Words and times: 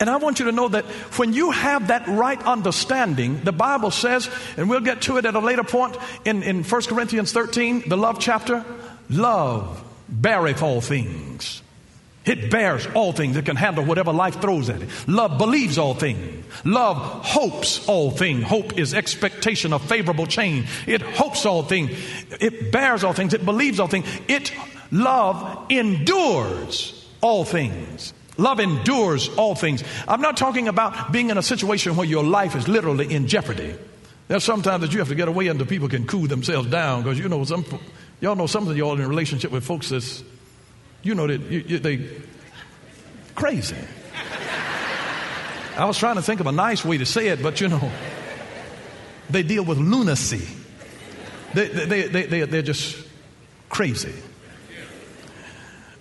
And 0.00 0.08
I 0.08 0.16
want 0.16 0.38
you 0.38 0.46
to 0.46 0.52
know 0.52 0.68
that 0.68 0.84
when 1.16 1.32
you 1.32 1.50
have 1.50 1.88
that 1.88 2.06
right 2.06 2.40
understanding, 2.44 3.40
the 3.42 3.52
Bible 3.52 3.90
says, 3.90 4.30
and 4.56 4.70
we'll 4.70 4.80
get 4.80 5.02
to 5.02 5.16
it 5.16 5.26
at 5.26 5.34
a 5.34 5.40
later 5.40 5.64
point 5.64 5.96
in, 6.24 6.42
in 6.44 6.62
1 6.62 6.82
Corinthians 6.82 7.32
13, 7.32 7.88
the 7.88 7.96
love 7.96 8.20
chapter, 8.20 8.64
love 9.10 9.84
beareth 10.08 10.62
all 10.62 10.80
things. 10.80 11.62
It 12.24 12.50
bears 12.50 12.86
all 12.94 13.12
things. 13.12 13.36
It 13.36 13.46
can 13.46 13.56
handle 13.56 13.84
whatever 13.84 14.12
life 14.12 14.40
throws 14.40 14.68
at 14.68 14.82
it. 14.82 14.88
Love 15.08 15.38
believes 15.38 15.78
all 15.78 15.94
things. 15.94 16.44
Love 16.64 16.96
hopes 17.24 17.88
all 17.88 18.10
things. 18.10 18.44
Hope 18.44 18.78
is 18.78 18.92
expectation 18.92 19.72
of 19.72 19.82
favorable 19.82 20.26
change. 20.26 20.68
It 20.86 21.00
hopes 21.00 21.46
all 21.46 21.62
things. 21.62 21.90
It 22.38 22.70
bears 22.70 23.02
all 23.02 23.14
things. 23.14 23.32
It 23.32 23.44
believes 23.44 23.80
all 23.80 23.88
things. 23.88 24.06
It 24.28 24.52
love 24.92 25.70
endures 25.70 27.06
all 27.22 27.44
things. 27.44 28.12
Love 28.38 28.60
endures 28.60 29.28
all 29.36 29.54
things. 29.56 29.82
I'm 30.06 30.20
not 30.20 30.36
talking 30.36 30.68
about 30.68 31.12
being 31.12 31.30
in 31.30 31.38
a 31.38 31.42
situation 31.42 31.96
where 31.96 32.06
your 32.06 32.22
life 32.22 32.54
is 32.54 32.68
literally 32.68 33.12
in 33.12 33.26
jeopardy. 33.26 33.74
There's 34.28 34.44
sometimes 34.44 34.82
that 34.82 34.92
you 34.92 35.00
have 35.00 35.08
to 35.08 35.16
get 35.16 35.26
away 35.26 35.48
until 35.48 35.66
people 35.66 35.88
can 35.88 36.06
cool 36.06 36.28
themselves 36.28 36.70
down 36.70 37.02
because 37.02 37.18
you 37.18 37.28
know 37.28 37.42
some 37.44 37.64
y'all 38.20 38.36
know 38.36 38.46
some 38.46 38.68
of 38.68 38.76
y'all 38.76 38.94
in 38.94 39.00
a 39.00 39.08
relationship 39.08 39.50
with 39.50 39.64
folks 39.64 39.88
that's 39.88 40.22
you 41.02 41.14
know 41.14 41.26
that 41.26 41.40
you, 41.40 41.78
they 41.78 42.08
crazy. 43.34 43.76
I 45.76 45.84
was 45.84 45.98
trying 45.98 46.16
to 46.16 46.22
think 46.22 46.40
of 46.40 46.46
a 46.46 46.52
nice 46.52 46.84
way 46.84 46.98
to 46.98 47.06
say 47.06 47.28
it, 47.28 47.42
but 47.42 47.60
you 47.60 47.68
know, 47.68 47.90
they 49.30 49.42
deal 49.42 49.64
with 49.64 49.78
lunacy. 49.78 50.46
They, 51.54 51.68
they, 51.68 52.02
they, 52.08 52.26
they, 52.26 52.40
they're 52.42 52.62
just 52.62 52.96
crazy. 53.68 54.12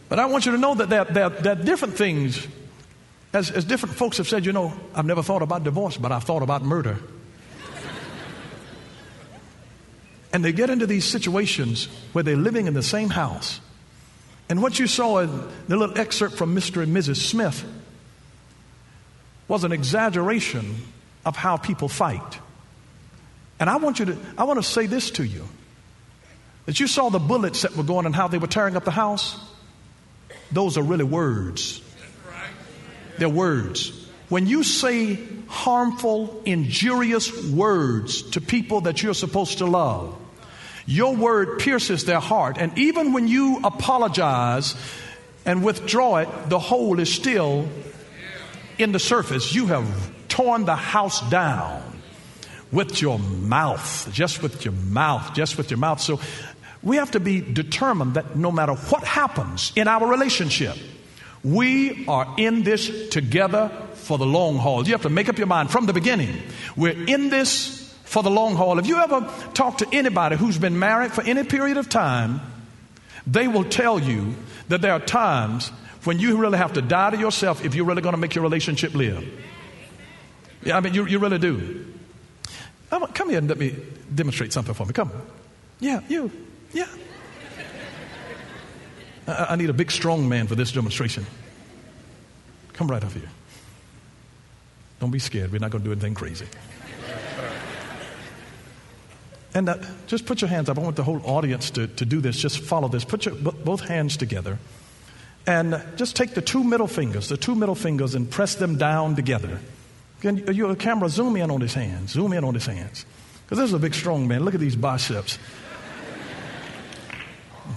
But 0.09 0.19
I 0.19 0.25
want 0.25 0.45
you 0.45 0.53
to 0.53 0.57
know 0.57 0.75
that 0.75 0.89
there 0.89 1.25
are 1.25 1.55
different 1.55 1.97
things, 1.97 2.47
as, 3.33 3.51
as 3.51 3.65
different 3.65 3.95
folks 3.95 4.17
have 4.17 4.27
said, 4.27 4.45
you 4.45 4.53
know, 4.53 4.73
I've 4.95 5.05
never 5.05 5.23
thought 5.23 5.41
about 5.41 5.63
divorce, 5.63 5.97
but 5.97 6.11
I've 6.11 6.23
thought 6.23 6.43
about 6.43 6.63
murder. 6.63 6.97
and 10.31 10.43
they 10.43 10.51
get 10.51 10.69
into 10.69 10.85
these 10.87 11.05
situations 11.05 11.87
where 12.13 12.23
they're 12.23 12.37
living 12.37 12.67
in 12.67 12.73
the 12.73 12.83
same 12.83 13.09
house 13.09 13.59
and 14.49 14.61
what 14.61 14.79
you 14.79 14.87
saw 14.87 15.19
in 15.19 15.29
the 15.67 15.75
little 15.75 15.97
excerpt 15.97 16.35
from 16.35 16.55
Mr. 16.55 16.81
and 16.81 16.95
Mrs. 16.95 17.17
Smith 17.17 17.65
was 19.47 19.63
an 19.63 19.71
exaggeration 19.71 20.75
of 21.25 21.35
how 21.35 21.57
people 21.57 21.89
fight. 21.89 22.39
And 23.59 23.69
I 23.69 23.77
want 23.77 23.99
you 23.99 24.05
to, 24.05 24.17
I 24.37 24.43
want 24.45 24.59
to 24.59 24.63
say 24.63 24.85
this 24.85 25.11
to 25.11 25.23
you 25.23 25.47
that 26.65 26.79
you 26.79 26.87
saw 26.87 27.09
the 27.09 27.19
bullets 27.19 27.61
that 27.63 27.75
were 27.75 27.83
going 27.83 28.05
and 28.05 28.15
how 28.15 28.27
they 28.27 28.37
were 28.37 28.47
tearing 28.47 28.75
up 28.75 28.83
the 28.83 28.91
house. 28.91 29.39
Those 30.51 30.77
are 30.77 30.83
really 30.83 31.03
words. 31.03 31.81
They're 33.17 33.29
words. 33.29 34.05
When 34.29 34.47
you 34.47 34.63
say 34.63 35.19
harmful, 35.47 36.41
injurious 36.45 37.49
words 37.49 38.21
to 38.31 38.41
people 38.41 38.81
that 38.81 39.01
you're 39.01 39.13
supposed 39.13 39.59
to 39.59 39.65
love, 39.65 40.17
your 40.85 41.15
word 41.15 41.59
pierces 41.59 42.05
their 42.05 42.19
heart. 42.19 42.57
And 42.57 42.77
even 42.77 43.13
when 43.13 43.27
you 43.27 43.59
apologize 43.63 44.75
and 45.45 45.63
withdraw 45.63 46.17
it, 46.17 46.49
the 46.49 46.59
hole 46.59 46.99
is 46.99 47.13
still 47.13 47.67
in 48.77 48.91
the 48.91 48.99
surface. 48.99 49.53
You 49.53 49.67
have 49.67 50.11
torn 50.27 50.65
the 50.65 50.75
house 50.75 51.27
down 51.29 51.83
with 52.71 53.01
your 53.01 53.19
mouth, 53.19 54.09
just 54.11 54.41
with 54.41 54.65
your 54.65 54.73
mouth, 54.73 55.33
just 55.33 55.57
with 55.57 55.71
your 55.71 55.77
mouth. 55.77 56.01
So 56.01 56.19
we 56.83 56.97
have 56.97 57.11
to 57.11 57.19
be 57.19 57.41
determined 57.41 58.13
that 58.15 58.35
no 58.35 58.51
matter 58.51 58.73
what 58.73 59.03
happens 59.03 59.71
in 59.75 59.87
our 59.87 60.07
relationship, 60.07 60.77
we 61.43 62.05
are 62.07 62.35
in 62.37 62.63
this 62.63 63.09
together 63.09 63.71
for 63.93 64.17
the 64.17 64.25
long 64.25 64.57
haul. 64.57 64.85
You 64.85 64.93
have 64.93 65.03
to 65.03 65.09
make 65.09 65.29
up 65.29 65.37
your 65.37 65.47
mind 65.47 65.71
from 65.71 65.85
the 65.85 65.93
beginning. 65.93 66.35
We're 66.75 67.05
in 67.07 67.29
this 67.29 67.93
for 68.03 68.23
the 68.23 68.29
long 68.29 68.55
haul. 68.55 68.79
If 68.79 68.87
you 68.87 68.97
ever 68.97 69.29
talk 69.53 69.79
to 69.79 69.87
anybody 69.91 70.35
who's 70.35 70.57
been 70.57 70.79
married 70.79 71.11
for 71.11 71.23
any 71.23 71.43
period 71.43 71.77
of 71.77 71.89
time, 71.89 72.41
they 73.25 73.47
will 73.47 73.65
tell 73.65 73.99
you 73.99 74.35
that 74.69 74.81
there 74.81 74.93
are 74.93 74.99
times 74.99 75.69
when 76.03 76.19
you 76.19 76.37
really 76.37 76.57
have 76.57 76.73
to 76.73 76.81
die 76.81 77.11
to 77.11 77.17
yourself 77.17 77.65
if 77.65 77.75
you're 77.75 77.85
really 77.85 78.01
going 78.01 78.15
to 78.15 78.21
make 78.21 78.33
your 78.33 78.43
relationship 78.43 78.93
live. 78.93 79.27
Yeah, 80.63 80.77
I 80.77 80.79
mean, 80.79 80.93
you, 80.93 81.05
you 81.05 81.19
really 81.19 81.39
do. 81.39 81.85
Come 82.89 83.29
here 83.29 83.39
and 83.39 83.49
let 83.49 83.57
me 83.57 83.75
demonstrate 84.13 84.53
something 84.53 84.73
for 84.73 84.85
me. 84.85 84.93
Come. 84.93 85.11
Yeah, 85.79 86.01
you. 86.07 86.31
Yeah. 86.73 86.87
I, 89.27 89.47
I 89.49 89.55
need 89.55 89.69
a 89.69 89.73
big, 89.73 89.91
strong 89.91 90.27
man 90.27 90.47
for 90.47 90.55
this 90.55 90.71
demonstration. 90.71 91.25
Come 92.73 92.87
right 92.87 93.03
up 93.03 93.11
here. 93.11 93.29
Don't 94.99 95.11
be 95.11 95.19
scared. 95.19 95.51
We're 95.51 95.59
not 95.59 95.71
going 95.71 95.83
to 95.83 95.87
do 95.87 95.91
anything 95.91 96.13
crazy. 96.13 96.47
And 99.53 99.67
that, 99.67 99.79
just 100.05 100.25
put 100.25 100.41
your 100.41 100.49
hands 100.49 100.69
up. 100.69 100.77
I 100.77 100.81
want 100.81 100.95
the 100.95 101.03
whole 101.03 101.21
audience 101.23 101.71
to, 101.71 101.87
to 101.87 102.05
do 102.05 102.21
this. 102.21 102.37
Just 102.37 102.59
follow 102.59 102.87
this. 102.87 103.03
Put 103.03 103.25
your, 103.25 103.33
both 103.33 103.81
hands 103.81 104.17
together. 104.17 104.59
And 105.47 105.73
uh, 105.75 105.81
just 105.95 106.15
take 106.15 106.35
the 106.35 106.41
two 106.41 106.63
middle 106.63 106.87
fingers, 106.87 107.29
the 107.29 107.37
two 107.37 107.55
middle 107.55 107.73
fingers, 107.73 108.13
and 108.13 108.29
press 108.29 108.55
them 108.55 108.77
down 108.77 109.15
together. 109.15 109.59
Can 110.21 110.53
you, 110.53 110.67
a 110.67 110.75
camera, 110.75 111.09
zoom 111.09 111.37
in 111.37 111.49
on 111.49 111.61
his 111.61 111.73
hands. 111.73 112.11
Zoom 112.11 112.33
in 112.33 112.43
on 112.43 112.53
his 112.53 112.65
hands. 112.65 113.05
Because 113.45 113.59
this 113.59 113.69
is 113.69 113.73
a 113.73 113.79
big, 113.79 113.95
strong 113.95 114.27
man. 114.27 114.43
Look 114.43 114.53
at 114.53 114.59
these 114.59 114.75
biceps. 114.75 115.39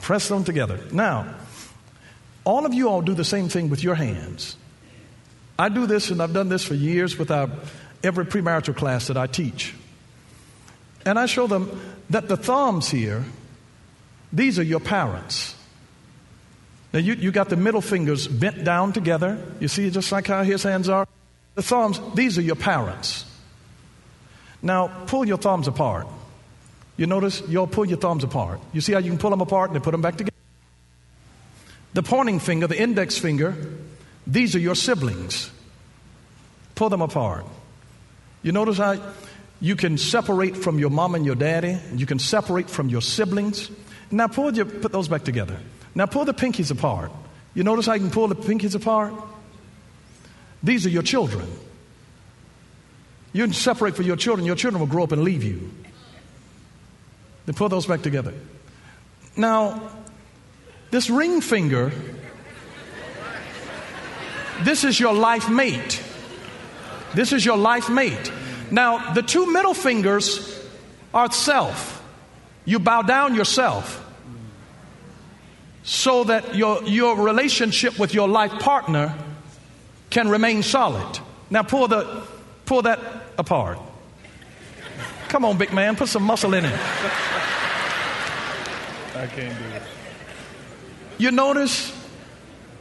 Press 0.02 0.28
them 0.28 0.44
together. 0.44 0.80
Now, 0.92 1.34
all 2.44 2.66
of 2.66 2.74
you 2.74 2.88
all 2.88 3.02
do 3.02 3.14
the 3.14 3.24
same 3.24 3.48
thing 3.48 3.68
with 3.70 3.82
your 3.82 3.94
hands. 3.94 4.56
I 5.58 5.68
do 5.68 5.86
this, 5.86 6.10
and 6.10 6.22
I've 6.22 6.32
done 6.32 6.48
this 6.48 6.64
for 6.64 6.74
years 6.74 7.18
with 7.18 7.30
our, 7.30 7.50
every 8.02 8.24
premarital 8.24 8.76
class 8.76 9.08
that 9.08 9.16
I 9.16 9.26
teach. 9.26 9.74
And 11.04 11.18
I 11.18 11.26
show 11.26 11.46
them 11.46 11.80
that 12.10 12.28
the 12.28 12.36
thumbs 12.36 12.90
here, 12.90 13.24
these 14.32 14.58
are 14.58 14.62
your 14.62 14.80
parents. 14.80 15.54
Now, 16.92 16.98
you, 17.00 17.14
you 17.14 17.30
got 17.30 17.48
the 17.48 17.56
middle 17.56 17.80
fingers 17.80 18.26
bent 18.26 18.64
down 18.64 18.92
together. 18.92 19.38
You 19.60 19.68
see, 19.68 19.90
just 19.90 20.10
like 20.10 20.26
how 20.26 20.42
his 20.42 20.62
hands 20.62 20.88
are? 20.88 21.06
The 21.54 21.62
thumbs, 21.62 22.00
these 22.14 22.38
are 22.38 22.42
your 22.42 22.56
parents. 22.56 23.24
Now, 24.62 24.88
pull 25.06 25.26
your 25.26 25.38
thumbs 25.38 25.68
apart. 25.68 26.06
You 27.00 27.06
notice 27.06 27.42
you'll 27.48 27.66
pull 27.66 27.86
your 27.86 27.96
thumbs 27.96 28.24
apart. 28.24 28.60
You 28.74 28.82
see 28.82 28.92
how 28.92 28.98
you 28.98 29.08
can 29.08 29.18
pull 29.18 29.30
them 29.30 29.40
apart 29.40 29.70
and 29.70 29.82
put 29.82 29.92
them 29.92 30.02
back 30.02 30.18
together? 30.18 30.36
The 31.94 32.02
pointing 32.02 32.40
finger, 32.40 32.66
the 32.66 32.78
index 32.78 33.16
finger, 33.16 33.56
these 34.26 34.54
are 34.54 34.58
your 34.58 34.74
siblings. 34.74 35.50
Pull 36.74 36.90
them 36.90 37.00
apart. 37.00 37.46
You 38.42 38.52
notice 38.52 38.76
how 38.76 39.00
you 39.62 39.76
can 39.76 39.96
separate 39.96 40.58
from 40.58 40.78
your 40.78 40.90
mom 40.90 41.14
and 41.14 41.24
your 41.24 41.36
daddy. 41.36 41.78
You 41.94 42.04
can 42.04 42.18
separate 42.18 42.68
from 42.68 42.90
your 42.90 43.00
siblings. 43.00 43.70
Now 44.10 44.28
pull 44.28 44.52
your, 44.52 44.66
put 44.66 44.92
those 44.92 45.08
back 45.08 45.24
together. 45.24 45.56
Now 45.94 46.04
pull 46.04 46.26
the 46.26 46.34
pinkies 46.34 46.70
apart. 46.70 47.10
You 47.54 47.64
notice 47.64 47.86
how 47.86 47.94
you 47.94 48.00
can 48.00 48.10
pull 48.10 48.28
the 48.28 48.36
pinkies 48.36 48.74
apart? 48.74 49.14
These 50.62 50.84
are 50.84 50.90
your 50.90 51.02
children. 51.02 51.48
You 53.32 53.44
can 53.44 53.54
separate 53.54 53.96
from 53.96 54.04
your 54.04 54.16
children. 54.16 54.44
Your 54.44 54.54
children 54.54 54.80
will 54.80 54.86
grow 54.86 55.04
up 55.04 55.12
and 55.12 55.22
leave 55.22 55.42
you. 55.42 55.72
Then 57.50 57.56
pull 57.56 57.68
those 57.68 57.86
back 57.86 58.02
together. 58.02 58.32
Now, 59.36 59.90
this 60.92 61.10
ring 61.10 61.40
finger, 61.40 61.90
this 64.62 64.84
is 64.84 65.00
your 65.00 65.14
life 65.14 65.50
mate. 65.50 66.00
This 67.12 67.32
is 67.32 67.44
your 67.44 67.56
life 67.56 67.90
mate. 67.90 68.30
Now, 68.70 69.14
the 69.14 69.22
two 69.22 69.52
middle 69.52 69.74
fingers 69.74 70.64
are 71.12 71.32
self. 71.32 72.00
You 72.66 72.78
bow 72.78 73.02
down 73.02 73.34
yourself 73.34 74.00
so 75.82 76.22
that 76.22 76.54
your, 76.54 76.84
your 76.84 77.16
relationship 77.16 77.98
with 77.98 78.14
your 78.14 78.28
life 78.28 78.52
partner 78.60 79.12
can 80.08 80.28
remain 80.28 80.62
solid. 80.62 81.18
Now, 81.50 81.64
pull, 81.64 81.88
the, 81.88 82.22
pull 82.64 82.82
that 82.82 83.00
apart. 83.36 83.80
Come 85.30 85.44
on, 85.44 85.56
big 85.58 85.72
man, 85.72 85.94
put 85.94 86.08
some 86.08 86.24
muscle 86.24 86.54
in 86.54 86.64
it. 86.64 86.74
I 89.14 89.28
can't 89.28 89.56
do 89.56 89.64
it. 89.76 89.82
You 91.18 91.30
notice 91.30 91.96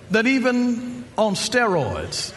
that 0.09 0.25
even 0.25 1.05
on 1.15 1.35
steroids, 1.35 2.33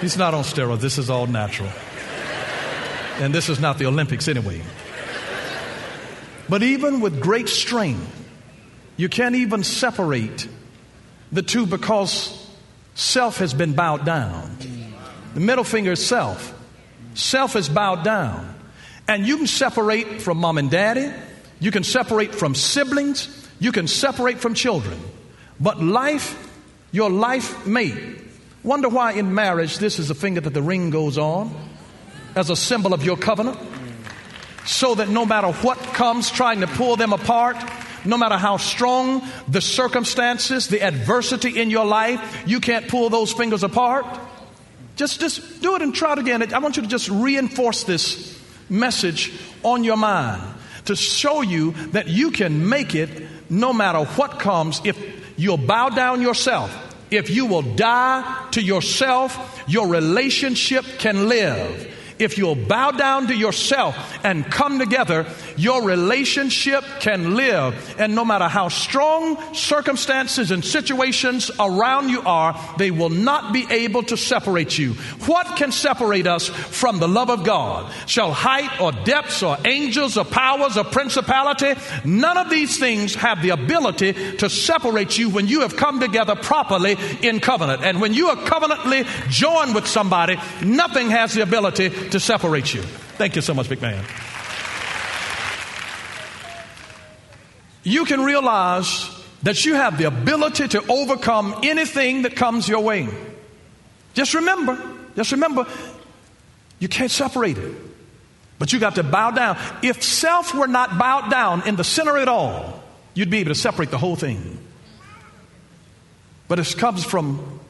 He's 0.00 0.16
not 0.16 0.34
on 0.34 0.44
steroids. 0.44 0.80
This 0.80 0.96
is 0.96 1.10
all 1.10 1.26
natural. 1.26 1.68
And 3.18 3.34
this 3.34 3.48
is 3.48 3.58
not 3.58 3.78
the 3.78 3.86
Olympics 3.86 4.28
anyway. 4.28 4.62
But 6.48 6.62
even 6.62 7.00
with 7.00 7.20
great 7.20 7.48
strength, 7.48 8.28
you 8.96 9.08
can't 9.08 9.34
even 9.34 9.64
separate 9.64 10.48
the 11.32 11.42
two 11.42 11.66
because 11.66 12.39
self 13.00 13.38
has 13.38 13.54
been 13.54 13.72
bowed 13.72 14.04
down. 14.04 14.56
The 15.34 15.40
middle 15.40 15.64
finger 15.64 15.92
is 15.92 16.04
self. 16.04 16.54
Self 17.14 17.56
is 17.56 17.68
bowed 17.68 18.04
down. 18.04 18.54
And 19.08 19.26
you 19.26 19.38
can 19.38 19.46
separate 19.46 20.20
from 20.20 20.38
mom 20.38 20.58
and 20.58 20.70
daddy. 20.70 21.10
You 21.58 21.70
can 21.70 21.82
separate 21.82 22.34
from 22.34 22.54
siblings. 22.54 23.48
You 23.58 23.72
can 23.72 23.88
separate 23.88 24.38
from 24.38 24.54
children. 24.54 24.98
But 25.58 25.82
life, 25.82 26.36
your 26.92 27.10
life 27.10 27.66
mate, 27.66 27.96
wonder 28.62 28.88
why 28.88 29.12
in 29.12 29.34
marriage 29.34 29.78
this 29.78 29.98
is 29.98 30.08
the 30.08 30.14
finger 30.14 30.40
that 30.42 30.54
the 30.54 30.62
ring 30.62 30.90
goes 30.90 31.18
on 31.18 31.54
as 32.36 32.50
a 32.50 32.56
symbol 32.56 32.94
of 32.94 33.04
your 33.04 33.16
covenant? 33.16 33.58
So 34.66 34.94
that 34.94 35.08
no 35.08 35.24
matter 35.24 35.50
what 35.52 35.78
comes 35.78 36.30
trying 36.30 36.60
to 36.60 36.66
pull 36.66 36.96
them 36.96 37.12
apart, 37.12 37.56
no 38.04 38.16
matter 38.16 38.36
how 38.36 38.56
strong 38.56 39.22
the 39.48 39.60
circumstances, 39.60 40.68
the 40.68 40.82
adversity 40.82 41.60
in 41.60 41.70
your 41.70 41.84
life, 41.84 42.44
you 42.46 42.60
can't 42.60 42.88
pull 42.88 43.10
those 43.10 43.32
fingers 43.32 43.62
apart. 43.62 44.06
Just, 44.96 45.20
just 45.20 45.62
do 45.62 45.76
it 45.76 45.82
and 45.82 45.94
try 45.94 46.12
it 46.12 46.18
again. 46.18 46.52
I 46.52 46.58
want 46.58 46.76
you 46.76 46.82
to 46.82 46.88
just 46.88 47.08
reinforce 47.08 47.84
this 47.84 48.38
message 48.68 49.32
on 49.62 49.84
your 49.84 49.96
mind 49.96 50.42
to 50.86 50.96
show 50.96 51.42
you 51.42 51.72
that 51.92 52.08
you 52.08 52.30
can 52.30 52.68
make 52.68 52.94
it 52.94 53.10
no 53.50 53.72
matter 53.72 54.04
what 54.04 54.38
comes 54.38 54.80
if 54.84 55.38
you'll 55.38 55.56
bow 55.56 55.88
down 55.88 56.22
yourself. 56.22 56.70
If 57.10 57.30
you 57.30 57.46
will 57.46 57.62
die 57.62 58.48
to 58.52 58.62
yourself, 58.62 59.64
your 59.66 59.88
relationship 59.88 60.84
can 60.98 61.28
live 61.28 61.96
if 62.20 62.38
you'll 62.38 62.54
bow 62.54 62.90
down 62.90 63.28
to 63.28 63.34
yourself 63.34 63.96
and 64.24 64.44
come 64.44 64.78
together, 64.78 65.26
your 65.56 65.82
relationship 65.82 66.84
can 67.00 67.34
live. 67.34 67.96
And 67.98 68.14
no 68.14 68.24
matter 68.24 68.48
how 68.48 68.68
strong 68.68 69.54
circumstances 69.54 70.50
and 70.50 70.64
situations 70.64 71.50
around 71.58 72.10
you 72.10 72.22
are, 72.22 72.58
they 72.78 72.90
will 72.90 73.10
not 73.10 73.52
be 73.52 73.66
able 73.70 74.02
to 74.04 74.16
separate 74.16 74.78
you. 74.78 74.94
What 75.26 75.56
can 75.56 75.72
separate 75.72 76.26
us 76.26 76.48
from 76.48 76.98
the 76.98 77.08
love 77.08 77.30
of 77.30 77.44
God? 77.44 77.92
Shall 78.06 78.32
height 78.32 78.80
or 78.80 78.92
depths 78.92 79.42
or 79.42 79.56
angels 79.64 80.16
or 80.16 80.24
powers 80.24 80.76
or 80.76 80.84
principality? 80.84 81.74
None 82.04 82.36
of 82.36 82.50
these 82.50 82.78
things 82.78 83.14
have 83.14 83.42
the 83.42 83.50
ability 83.50 84.12
to 84.36 84.50
separate 84.50 85.16
you 85.16 85.30
when 85.30 85.48
you 85.48 85.60
have 85.60 85.76
come 85.76 86.00
together 86.00 86.34
properly 86.36 86.96
in 87.22 87.40
covenant. 87.40 87.82
And 87.82 88.00
when 88.00 88.14
you 88.14 88.28
are 88.28 88.36
covenantly 88.36 89.04
joined 89.28 89.74
with 89.74 89.86
somebody, 89.86 90.36
nothing 90.62 91.10
has 91.10 91.34
the 91.34 91.42
ability 91.42 91.88
to 92.12 92.20
separate 92.20 92.74
you. 92.74 92.82
Thank 92.82 93.36
you 93.36 93.42
so 93.42 93.54
much, 93.54 93.68
McMahon. 93.68 94.04
You 97.82 98.04
can 98.04 98.22
realize 98.22 99.08
that 99.42 99.64
you 99.64 99.74
have 99.74 99.96
the 99.96 100.04
ability 100.04 100.68
to 100.68 100.84
overcome 100.86 101.60
anything 101.62 102.22
that 102.22 102.36
comes 102.36 102.68
your 102.68 102.80
way. 102.80 103.08
Just 104.14 104.34
remember, 104.34 104.78
just 105.16 105.32
remember, 105.32 105.66
you 106.78 106.88
can't 106.88 107.10
separate 107.10 107.58
it. 107.58 107.74
But 108.58 108.74
you 108.74 108.78
got 108.78 108.96
to 108.96 109.02
bow 109.02 109.30
down. 109.30 109.56
If 109.82 110.02
self 110.02 110.54
were 110.54 110.66
not 110.66 110.98
bowed 110.98 111.30
down 111.30 111.66
in 111.66 111.76
the 111.76 111.84
center 111.84 112.18
at 112.18 112.28
all, 112.28 112.82
you'd 113.14 113.30
be 113.30 113.38
able 113.38 113.52
to 113.52 113.54
separate 113.54 113.90
the 113.90 113.98
whole 113.98 114.16
thing. 114.16 114.58
But 116.46 116.58
it 116.58 116.74
comes 116.76 117.02
from 117.02 117.60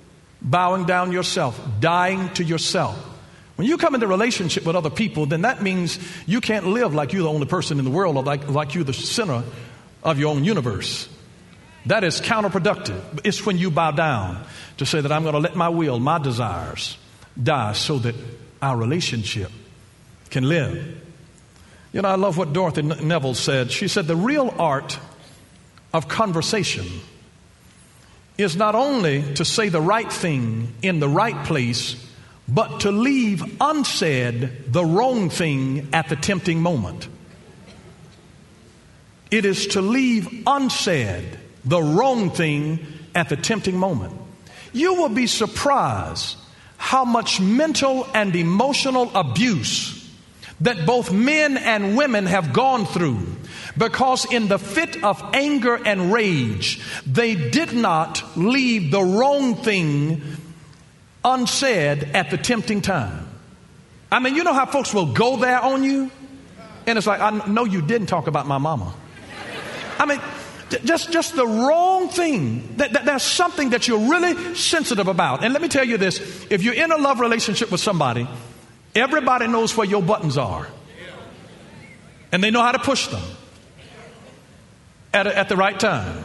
bowing 0.42 0.86
down 0.86 1.12
yourself, 1.12 1.60
dying 1.78 2.30
to 2.30 2.42
yourself. 2.42 3.09
When 3.60 3.68
you 3.68 3.76
come 3.76 3.94
into 3.94 4.06
relationship 4.06 4.64
with 4.64 4.74
other 4.74 4.88
people, 4.88 5.26
then 5.26 5.42
that 5.42 5.60
means 5.60 5.98
you 6.24 6.40
can't 6.40 6.68
live 6.68 6.94
like 6.94 7.12
you're 7.12 7.24
the 7.24 7.28
only 7.28 7.46
person 7.46 7.78
in 7.78 7.84
the 7.84 7.90
world 7.90 8.16
or 8.16 8.22
like, 8.22 8.48
like 8.48 8.74
you're 8.74 8.84
the 8.84 8.94
center 8.94 9.44
of 10.02 10.18
your 10.18 10.34
own 10.34 10.44
universe. 10.44 11.10
That 11.84 12.02
is 12.02 12.22
counterproductive. 12.22 13.20
It's 13.22 13.44
when 13.44 13.58
you 13.58 13.70
bow 13.70 13.90
down 13.90 14.42
to 14.78 14.86
say 14.86 15.02
that 15.02 15.12
I'm 15.12 15.24
going 15.24 15.34
to 15.34 15.40
let 15.40 15.56
my 15.56 15.68
will, 15.68 16.00
my 16.00 16.16
desires 16.16 16.96
die 17.36 17.74
so 17.74 17.98
that 17.98 18.14
our 18.62 18.78
relationship 18.78 19.52
can 20.30 20.48
live. 20.48 20.98
You 21.92 22.00
know, 22.00 22.08
I 22.08 22.14
love 22.14 22.38
what 22.38 22.54
Dorothy 22.54 22.80
Nevill 22.80 23.34
said. 23.34 23.70
She 23.70 23.88
said, 23.88 24.06
The 24.06 24.16
real 24.16 24.54
art 24.58 24.98
of 25.92 26.08
conversation 26.08 26.86
is 28.38 28.56
not 28.56 28.74
only 28.74 29.34
to 29.34 29.44
say 29.44 29.68
the 29.68 29.82
right 29.82 30.10
thing 30.10 30.72
in 30.80 30.98
the 30.98 31.10
right 31.10 31.44
place 31.44 32.06
but 32.50 32.80
to 32.80 32.90
leave 32.90 33.42
unsaid 33.60 34.72
the 34.72 34.84
wrong 34.84 35.30
thing 35.30 35.88
at 35.92 36.08
the 36.08 36.16
tempting 36.16 36.60
moment. 36.60 37.08
It 39.30 39.44
is 39.44 39.68
to 39.68 39.80
leave 39.80 40.42
unsaid 40.46 41.38
the 41.64 41.80
wrong 41.80 42.30
thing 42.30 42.84
at 43.14 43.28
the 43.28 43.36
tempting 43.36 43.76
moment. 43.76 44.14
You 44.72 44.94
will 44.94 45.08
be 45.08 45.26
surprised 45.26 46.36
how 46.76 47.04
much 47.04 47.40
mental 47.40 48.08
and 48.14 48.34
emotional 48.34 49.10
abuse 49.14 49.96
that 50.60 50.86
both 50.86 51.12
men 51.12 51.56
and 51.56 51.96
women 51.96 52.26
have 52.26 52.52
gone 52.52 52.86
through 52.86 53.26
because 53.78 54.30
in 54.30 54.48
the 54.48 54.58
fit 54.58 55.02
of 55.04 55.22
anger 55.32 55.78
and 55.86 56.12
rage, 56.12 56.80
they 57.06 57.34
did 57.34 57.72
not 57.72 58.36
leave 58.36 58.90
the 58.90 59.02
wrong 59.02 59.54
thing 59.54 60.20
unsaid 61.24 62.04
at 62.14 62.30
the 62.30 62.38
tempting 62.38 62.80
time. 62.80 63.28
I 64.12 64.18
mean, 64.18 64.34
you 64.34 64.44
know 64.44 64.54
how 64.54 64.66
folks 64.66 64.92
will 64.92 65.12
go 65.12 65.36
there 65.36 65.60
on 65.60 65.84
you? 65.84 66.10
And 66.86 66.98
it's 66.98 67.06
like, 67.06 67.20
I 67.20 67.30
know 67.46 67.64
you 67.64 67.82
didn't 67.82 68.08
talk 68.08 68.26
about 68.26 68.46
my 68.46 68.58
mama. 68.58 68.94
I 69.98 70.06
mean, 70.06 70.20
just, 70.84 71.12
just 71.12 71.36
the 71.36 71.46
wrong 71.46 72.08
thing. 72.08 72.76
That, 72.76 72.94
that, 72.94 73.04
there's 73.04 73.22
something 73.22 73.70
that 73.70 73.86
you're 73.86 74.10
really 74.10 74.54
sensitive 74.54 75.08
about. 75.08 75.44
And 75.44 75.52
let 75.52 75.62
me 75.62 75.68
tell 75.68 75.84
you 75.84 75.98
this 75.98 76.18
if 76.50 76.62
you're 76.62 76.74
in 76.74 76.90
a 76.90 76.96
love 76.96 77.20
relationship 77.20 77.70
with 77.70 77.80
somebody, 77.80 78.26
everybody 78.94 79.46
knows 79.46 79.76
where 79.76 79.86
your 79.86 80.02
buttons 80.02 80.38
are. 80.38 80.66
And 82.32 82.42
they 82.42 82.50
know 82.50 82.62
how 82.62 82.72
to 82.72 82.78
push 82.78 83.08
them 83.08 83.22
at, 85.12 85.26
a, 85.26 85.36
at 85.36 85.48
the 85.48 85.56
right 85.56 85.78
time. 85.78 86.24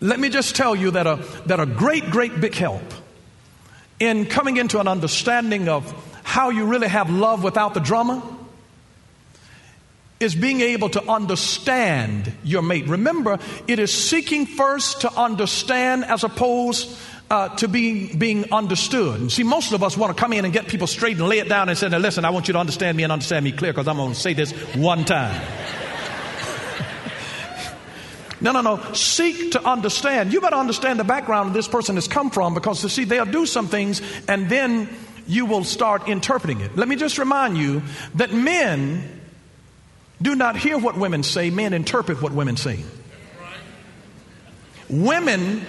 Let 0.00 0.20
me 0.20 0.28
just 0.28 0.54
tell 0.54 0.76
you 0.76 0.92
that 0.92 1.06
a, 1.06 1.16
that 1.46 1.58
a 1.58 1.66
great, 1.66 2.10
great 2.10 2.40
big 2.40 2.54
help 2.54 2.82
in 4.00 4.26
coming 4.26 4.56
into 4.56 4.80
an 4.80 4.88
understanding 4.88 5.68
of 5.68 5.92
how 6.22 6.50
you 6.50 6.66
really 6.66 6.88
have 6.88 7.10
love 7.10 7.42
without 7.42 7.74
the 7.74 7.80
drama 7.80 8.22
is 10.20 10.34
being 10.34 10.60
able 10.60 10.88
to 10.90 11.02
understand 11.08 12.32
your 12.42 12.62
mate. 12.62 12.86
Remember, 12.86 13.38
it 13.66 13.78
is 13.78 13.92
seeking 13.92 14.46
first 14.46 15.02
to 15.02 15.12
understand 15.12 16.04
as 16.04 16.24
opposed 16.24 16.96
uh, 17.30 17.54
to 17.56 17.68
being 17.68 18.18
being 18.18 18.52
understood. 18.52 19.20
And 19.20 19.30
see, 19.30 19.42
most 19.42 19.72
of 19.72 19.82
us 19.82 19.96
want 19.96 20.16
to 20.16 20.20
come 20.20 20.32
in 20.32 20.44
and 20.44 20.52
get 20.52 20.66
people 20.66 20.86
straight 20.86 21.18
and 21.18 21.28
lay 21.28 21.38
it 21.38 21.48
down 21.48 21.68
and 21.68 21.76
say, 21.76 21.88
now 21.88 21.98
listen, 21.98 22.24
I 22.24 22.30
want 22.30 22.48
you 22.48 22.52
to 22.52 22.58
understand 22.58 22.96
me 22.96 23.04
and 23.04 23.12
understand 23.12 23.44
me 23.44 23.52
clear 23.52 23.72
because 23.72 23.86
I'm 23.86 23.96
going 23.96 24.14
to 24.14 24.18
say 24.18 24.32
this 24.32 24.52
one 24.74 25.04
time. 25.04 25.40
No, 28.40 28.52
no, 28.52 28.60
no. 28.60 28.92
Seek 28.92 29.52
to 29.52 29.64
understand. 29.64 30.32
You 30.32 30.40
better 30.40 30.56
understand 30.56 31.00
the 31.00 31.04
background 31.04 31.54
this 31.54 31.68
person 31.68 31.96
has 31.96 32.06
come 32.06 32.30
from 32.30 32.54
because, 32.54 32.82
you 32.82 32.88
see, 32.88 33.04
they'll 33.04 33.24
do 33.24 33.46
some 33.46 33.66
things 33.66 34.00
and 34.28 34.48
then 34.48 34.88
you 35.26 35.46
will 35.46 35.64
start 35.64 36.08
interpreting 36.08 36.60
it. 36.60 36.76
Let 36.76 36.88
me 36.88 36.96
just 36.96 37.18
remind 37.18 37.58
you 37.58 37.82
that 38.14 38.32
men 38.32 39.20
do 40.22 40.34
not 40.34 40.56
hear 40.56 40.78
what 40.78 40.96
women 40.96 41.22
say, 41.22 41.50
men 41.50 41.72
interpret 41.72 42.22
what 42.22 42.32
women 42.32 42.56
say. 42.56 42.78
Women 44.88 45.66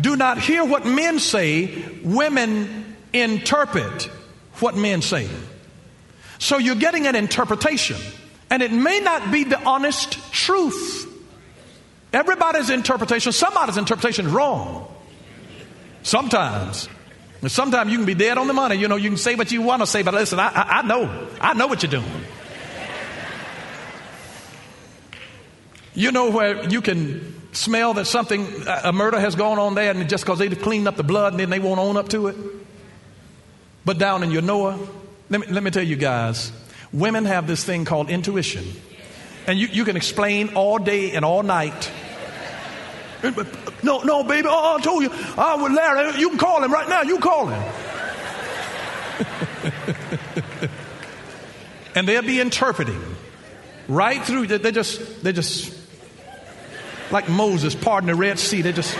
do 0.00 0.16
not 0.16 0.38
hear 0.38 0.64
what 0.64 0.86
men 0.86 1.18
say, 1.18 1.84
women 2.02 2.96
interpret 3.12 4.04
what 4.60 4.76
men 4.76 5.02
say. 5.02 5.28
So 6.38 6.58
you're 6.58 6.74
getting 6.74 7.06
an 7.06 7.14
interpretation, 7.14 7.98
and 8.50 8.62
it 8.62 8.72
may 8.72 9.00
not 9.00 9.30
be 9.30 9.44
the 9.44 9.62
honest 9.62 10.12
truth. 10.32 11.11
Everybody's 12.12 12.70
interpretation, 12.70 13.32
somebody's 13.32 13.76
interpretation 13.76 14.26
is 14.26 14.32
wrong. 14.32 14.86
Sometimes. 16.02 16.88
Sometimes 17.46 17.90
you 17.90 17.98
can 17.98 18.06
be 18.06 18.14
dead 18.14 18.38
on 18.38 18.46
the 18.46 18.52
money. 18.52 18.76
You 18.76 18.86
know, 18.86 18.96
you 18.96 19.08
can 19.08 19.18
say 19.18 19.34
what 19.34 19.50
you 19.50 19.62
want 19.62 19.82
to 19.82 19.86
say, 19.86 20.02
but 20.02 20.14
listen, 20.14 20.38
I, 20.38 20.48
I, 20.48 20.78
I 20.78 20.82
know. 20.82 21.28
I 21.40 21.54
know 21.54 21.66
what 21.66 21.82
you're 21.82 21.90
doing. 21.90 22.04
You 25.94 26.12
know 26.12 26.30
where 26.30 26.68
you 26.68 26.80
can 26.80 27.52
smell 27.52 27.94
that 27.94 28.06
something, 28.06 28.46
a 28.66 28.92
murder 28.92 29.20
has 29.20 29.34
gone 29.34 29.58
on 29.58 29.74
there, 29.74 29.90
and 29.90 30.08
just 30.08 30.24
because 30.24 30.38
they've 30.38 30.60
cleaned 30.60 30.88
up 30.88 30.96
the 30.96 31.02
blood 31.02 31.34
and 31.34 31.40
then 31.40 31.50
they 31.50 31.58
won't 31.58 31.80
own 31.80 31.96
up 31.96 32.08
to 32.10 32.28
it? 32.28 32.36
But 33.84 33.98
down 33.98 34.22
in 34.22 34.30
your 34.30 34.42
Noah, 34.42 34.78
let 35.28 35.40
me, 35.40 35.46
let 35.48 35.62
me 35.62 35.70
tell 35.70 35.82
you 35.82 35.96
guys, 35.96 36.52
women 36.92 37.24
have 37.24 37.46
this 37.46 37.64
thing 37.64 37.84
called 37.84 38.08
intuition. 38.08 38.64
And 39.46 39.58
you, 39.58 39.66
you 39.66 39.84
can 39.84 39.96
explain 39.96 40.54
all 40.54 40.78
day 40.78 41.12
and 41.12 41.24
all 41.24 41.42
night. 41.42 41.90
No, 43.82 44.02
no, 44.02 44.24
baby. 44.24 44.48
Oh, 44.50 44.76
I 44.78 44.80
told 44.80 45.02
you. 45.02 45.10
I 45.12 45.62
with 45.62 45.72
Larry. 45.72 46.18
You 46.18 46.30
can 46.30 46.38
call 46.38 46.62
him 46.62 46.72
right 46.72 46.88
now. 46.88 47.02
You 47.02 47.18
call 47.18 47.48
him. 47.48 47.62
and 51.94 52.08
they'll 52.08 52.22
be 52.22 52.40
interpreting 52.40 53.00
right 53.88 54.22
through. 54.22 54.46
They 54.46 54.72
just, 54.72 55.22
they 55.22 55.32
just, 55.32 55.78
like 57.10 57.28
Moses 57.28 57.74
parting 57.74 58.08
the 58.08 58.14
Red 58.14 58.38
Sea. 58.38 58.62
They 58.62 58.72
just. 58.72 58.96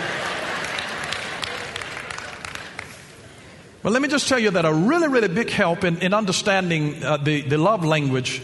Well, 3.81 3.91
let 3.91 4.01
me 4.01 4.07
just 4.07 4.29
tell 4.29 4.39
you 4.39 4.51
that 4.51 4.63
a 4.63 4.73
really, 4.73 5.09
really 5.09 5.27
big 5.27 5.49
help 5.49 5.83
in, 5.83 5.97
in 5.97 6.13
understanding 6.13 7.03
uh, 7.03 7.17
the, 7.17 7.41
the 7.41 7.57
love 7.57 7.83
language 7.83 8.41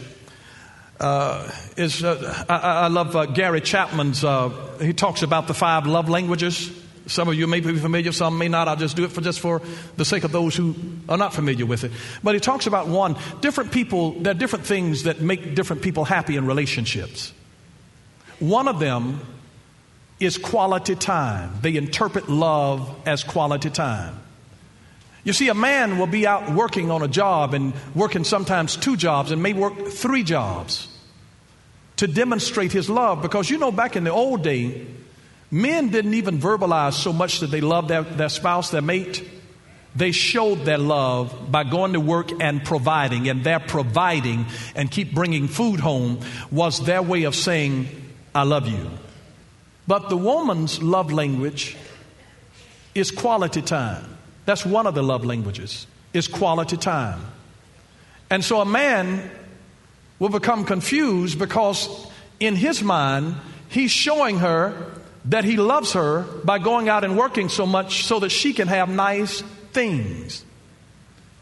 uh, 0.99 1.49
is 1.77 2.03
uh, 2.03 2.45
I, 2.49 2.55
I, 2.55 2.87
love 2.87 3.15
uh, 3.15 3.25
Gary 3.25 3.61
Chapman's. 3.61 4.23
Uh, 4.23 4.49
he 4.81 4.93
talks 4.93 5.21
about 5.21 5.47
the 5.47 5.53
five 5.53 5.87
love 5.87 6.09
languages. 6.09 6.71
Some 7.07 7.27
of 7.27 7.35
you 7.35 7.47
may 7.47 7.59
be 7.59 7.75
familiar, 7.77 8.11
some 8.11 8.37
may 8.37 8.49
not. 8.49 8.67
I'll 8.67 8.75
just 8.75 8.95
do 8.95 9.03
it 9.03 9.11
for 9.11 9.21
just 9.21 9.39
for 9.39 9.61
the 9.97 10.05
sake 10.05 10.23
of 10.23 10.31
those 10.31 10.55
who 10.55 10.75
are 11.07 11.17
not 11.17 11.33
familiar 11.33 11.65
with 11.65 11.83
it. 11.83 11.91
But 12.23 12.35
he 12.35 12.39
talks 12.39 12.67
about 12.67 12.87
one 12.87 13.17
different 13.41 13.71
people. 13.71 14.11
There 14.11 14.31
are 14.31 14.37
different 14.37 14.65
things 14.65 15.03
that 15.03 15.21
make 15.21 15.55
different 15.55 15.81
people 15.81 16.05
happy 16.05 16.35
in 16.35 16.45
relationships. 16.45 17.33
One 18.39 18.67
of 18.67 18.79
them 18.79 19.21
is 20.19 20.37
quality 20.37 20.95
time. 20.95 21.57
They 21.61 21.77
interpret 21.77 22.29
love 22.29 22.93
as 23.07 23.23
quality 23.23 23.69
time. 23.69 24.19
You 25.23 25.33
see, 25.33 25.49
a 25.49 25.53
man 25.53 25.97
will 25.97 26.07
be 26.07 26.25
out 26.25 26.51
working 26.51 26.91
on 26.91 27.01
a 27.01 27.07
job 27.07 27.53
and 27.53 27.73
working 27.93 28.23
sometimes 28.23 28.77
two 28.77 28.95
jobs 28.95 29.31
and 29.31 29.43
may 29.43 29.53
work 29.53 29.87
three 29.87 30.23
jobs 30.23 30.87
to 31.97 32.07
demonstrate 32.07 32.71
his 32.71 32.89
love 32.89 33.21
because 33.21 33.49
you 33.49 33.57
know, 33.57 33.71
back 33.71 33.95
in 33.97 34.05
the 34.05 34.11
old 34.11 34.43
day, 34.43 34.87
men 35.51 35.89
didn't 35.89 36.13
even 36.13 36.39
verbalize 36.39 36.93
so 36.93 37.11
much 37.11 37.41
that 37.41 37.47
they 37.47 37.59
loved 37.59 37.89
their, 37.89 38.03
their 38.03 38.29
spouse, 38.29 38.71
their 38.71 38.81
mate. 38.81 39.27
They 39.95 40.11
showed 40.11 40.65
their 40.65 40.77
love 40.77 41.51
by 41.51 41.65
going 41.65 41.93
to 41.93 41.99
work 41.99 42.31
and 42.41 42.63
providing, 42.63 43.27
and 43.27 43.43
their 43.43 43.59
providing 43.59 44.45
and 44.75 44.89
keep 44.89 45.13
bringing 45.13 45.47
food 45.47 45.79
home 45.79 46.19
was 46.51 46.85
their 46.85 47.01
way 47.01 47.23
of 47.23 47.35
saying, 47.35 47.89
I 48.33 48.43
love 48.43 48.67
you. 48.67 48.89
But 49.87 50.09
the 50.09 50.17
woman's 50.17 50.81
love 50.81 51.11
language 51.11 51.75
is 52.93 53.11
quality 53.11 53.63
time. 53.63 54.18
That's 54.45 54.65
one 54.65 54.87
of 54.87 54.95
the 54.95 55.03
love 55.03 55.25
languages, 55.25 55.87
is 56.13 56.27
quality 56.27 56.77
time. 56.77 57.21
And 58.29 58.43
so 58.43 58.61
a 58.61 58.65
man 58.65 59.29
will 60.19 60.29
become 60.29 60.65
confused 60.65 61.39
because 61.39 61.89
in 62.39 62.55
his 62.55 62.81
mind, 62.83 63.35
he's 63.69 63.91
showing 63.91 64.39
her 64.39 64.93
that 65.25 65.43
he 65.43 65.57
loves 65.57 65.93
her 65.93 66.21
by 66.43 66.59
going 66.59 66.89
out 66.89 67.03
and 67.03 67.17
working 67.17 67.49
so 67.49 67.65
much 67.65 68.05
so 68.05 68.19
that 68.19 68.29
she 68.29 68.53
can 68.53 68.67
have 68.67 68.89
nice 68.89 69.41
things. 69.73 70.43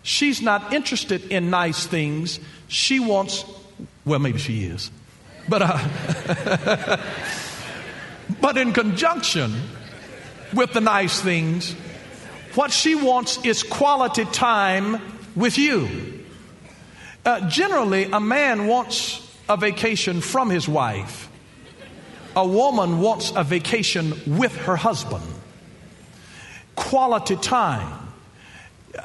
She's 0.04 0.42
not 0.42 0.74
interested 0.74 1.32
in 1.32 1.50
nice 1.50 1.86
things. 1.86 2.39
She 2.68 3.00
wants, 3.00 3.46
well, 4.06 4.20
maybe 4.20 4.39
she 4.39 4.63
is. 4.63 4.89
But, 5.50 5.62
uh, 5.63 6.98
but 8.42 8.58
in 8.58 8.74
conjunction 8.74 9.54
with 10.54 10.74
the 10.74 10.82
nice 10.82 11.22
things, 11.22 11.75
what 12.57 12.71
she 12.71 12.95
wants 12.95 13.37
is 13.45 13.61
quality 13.61 14.25
time 14.25 14.99
with 15.35 15.59
you. 15.59 16.23
Uh, 17.23 17.47
generally, 17.47 18.05
a 18.05 18.19
man 18.19 18.65
wants 18.65 19.21
a 19.47 19.55
vacation 19.55 20.21
from 20.21 20.49
his 20.49 20.67
wife. 20.67 21.29
A 22.35 22.45
woman 22.45 22.99
wants 22.99 23.31
a 23.35 23.43
vacation 23.43 24.13
with 24.25 24.55
her 24.55 24.75
husband. 24.75 25.23
Quality 26.75 27.35
time. 27.35 28.07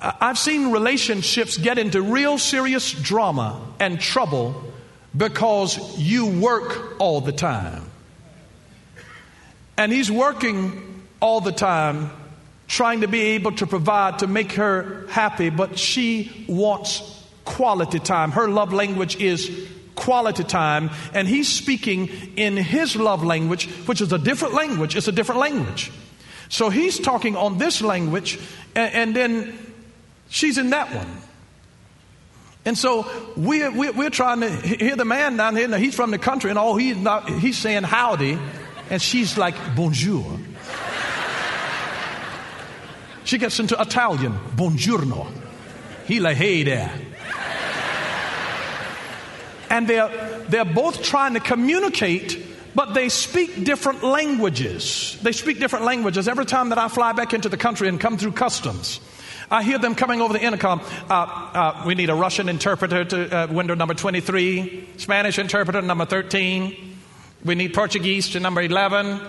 I've 0.01 0.39
seen 0.39 0.71
relationships 0.71 1.59
get 1.59 1.77
into 1.77 2.01
real 2.01 2.39
serious 2.39 2.91
drama 2.91 3.61
and 3.79 4.01
trouble 4.01 4.73
because 5.15 5.99
you 5.99 6.41
work 6.41 6.99
all 6.99 7.21
the 7.21 7.33
time. 7.33 7.85
And 9.77 9.93
he's 9.93 10.11
working 10.11 11.03
all 11.21 11.43
the 11.43 11.53
time 11.53 12.11
trying 12.73 13.03
to 13.03 13.07
be 13.07 13.21
able 13.21 13.53
to 13.53 13.67
provide 13.67 14.21
to 14.21 14.27
make 14.27 14.53
her 14.53 15.07
happy, 15.11 15.51
but 15.51 15.79
she 15.79 16.47
wants 16.49 17.23
quality 17.45 17.99
time. 17.99 18.31
Her 18.31 18.49
love 18.49 18.73
language 18.73 19.17
is 19.17 19.69
quality 19.95 20.43
time, 20.43 20.89
and 21.13 21.29
he's 21.29 21.49
speaking 21.49 22.09
in 22.37 22.57
his 22.57 22.97
love 22.97 23.23
language, 23.23 23.67
which 23.85 24.01
is 24.01 24.11
a 24.11 24.19
different 24.19 24.55
language. 24.55 24.97
It's 24.97 25.07
a 25.07 25.13
different 25.13 25.43
language. 25.43 25.93
So 26.49 26.71
he's 26.71 26.99
talking 26.99 27.37
on 27.37 27.59
this 27.59 27.83
language, 27.83 28.39
and, 28.75 28.95
and 28.95 29.17
then 29.17 29.75
she's 30.31 30.57
in 30.57 30.71
that 30.71 30.95
one. 30.95 31.19
And 32.65 32.79
so 32.79 33.07
we're, 33.37 33.71
we're, 33.71 34.09
trying 34.09 34.41
to 34.41 34.49
hear 34.49 34.97
the 34.97 35.05
man 35.05 35.37
down 35.37 35.57
here. 35.57 35.77
He's 35.77 35.95
from 35.95 36.11
the 36.11 36.19
country, 36.19 36.49
and 36.49 36.59
all 36.59 36.77
he's 36.77 36.97
not, 36.97 37.29
he's 37.29 37.59
saying 37.59 37.83
howdy, 37.83 38.39
and 38.89 39.03
she's 39.03 39.37
like 39.37 39.57
bonjour. 39.77 40.39
She 43.25 43.39
gets 43.39 43.61
into 43.61 43.81
Italian, 43.81 44.33
buongiorno. 44.57 45.27
He 46.07 46.21
like, 46.21 46.37
hey 46.37 46.63
there. 46.63 46.93
And 49.71 49.89
they're, 49.89 50.41
they're 50.49 50.65
both 50.65 51.03
trying 51.03 51.35
to 51.35 51.41
communicate, 51.41 52.39
but 52.75 52.93
they 52.93 53.09
speak 53.09 53.65
different 53.65 54.03
languages. 54.03 55.19
They 55.23 55.33
speak 55.33 55.61
different 55.61 55.85
languages. 55.85 56.29
Every 56.29 56.45
time 56.45 56.71
that 56.71 56.79
I 56.79 56.89
fly 56.89 57.13
back 57.13 57.33
into 57.33 57.49
the 57.49 57.57
country 57.57 57.89
and 57.89 57.99
come 57.99 58.19
through 58.19 58.33
customs, 58.33 59.01
I 59.51 59.63
hear 59.63 59.79
them 59.79 59.95
coming 59.95 60.21
over 60.21 60.33
the 60.33 60.43
intercom. 60.43 60.81
Uh, 61.09 61.13
uh, 61.15 61.83
we 61.87 61.95
need 61.95 62.11
a 62.11 62.15
Russian 62.15 62.49
interpreter 62.49 63.05
to 63.05 63.37
uh, 63.37 63.47
window 63.47 63.75
number 63.75 63.95
23, 63.95 64.89
Spanish 64.99 65.39
interpreter 65.39 65.81
number 65.81 66.05
13. 66.05 66.99
We 67.45 67.55
need 67.55 67.73
Portuguese 67.73 68.31
to 68.31 68.41
number 68.41 68.63
11 68.63 69.21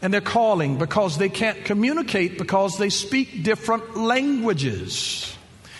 and 0.00 0.12
they're 0.12 0.20
calling 0.20 0.78
because 0.78 1.18
they 1.18 1.28
can't 1.28 1.64
communicate 1.64 2.38
because 2.38 2.78
they 2.78 2.90
speak 2.90 3.42
different 3.42 3.96
languages. 3.96 5.36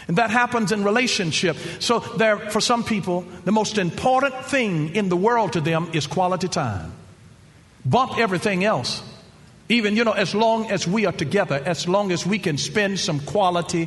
And 0.09 0.17
that 0.17 0.31
happens 0.31 0.73
in 0.73 0.85
relationship. 0.85 1.57
So 1.81 1.99
there, 1.99 2.39
for 2.39 2.61
some 2.61 2.83
people, 2.83 3.27
the 3.45 3.53
most 3.53 3.77
important 3.77 4.35
thing 4.47 4.95
in 4.95 5.09
the 5.11 5.17
world 5.17 5.53
to 5.53 5.61
them 5.61 5.91
is 5.93 6.07
quality 6.07 6.49
time. 6.49 6.93
Bump 7.85 8.19
everything 8.19 8.65
else. 8.65 9.03
Even, 9.69 9.97
you 9.97 10.05
know, 10.05 10.13
as 10.13 10.35
long 10.35 10.71
as 10.71 10.89
we 10.89 11.05
are 11.05 11.13
together, 11.13 11.63
as 11.65 11.87
long 11.87 12.11
as 12.11 12.27
we 12.27 12.39
can 12.39 12.57
spend 12.57 12.99
some 12.99 13.21
quality 13.21 13.87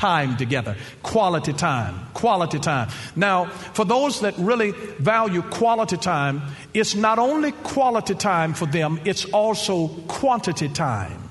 time 0.00 0.34
together. 0.38 0.76
Quality 1.02 1.52
time. 1.52 1.94
Quality 2.14 2.58
time. 2.58 2.88
Now, 3.16 3.44
for 3.74 3.84
those 3.84 4.20
that 4.20 4.34
really 4.38 4.70
value 4.98 5.42
quality 5.42 5.98
time, 5.98 6.40
it's 6.72 6.94
not 6.94 7.18
only 7.18 7.52
quality 7.52 8.14
time 8.14 8.54
for 8.54 8.64
them, 8.64 8.98
it's 9.04 9.26
also 9.26 9.88
quantity 10.08 10.70
time. 10.70 11.28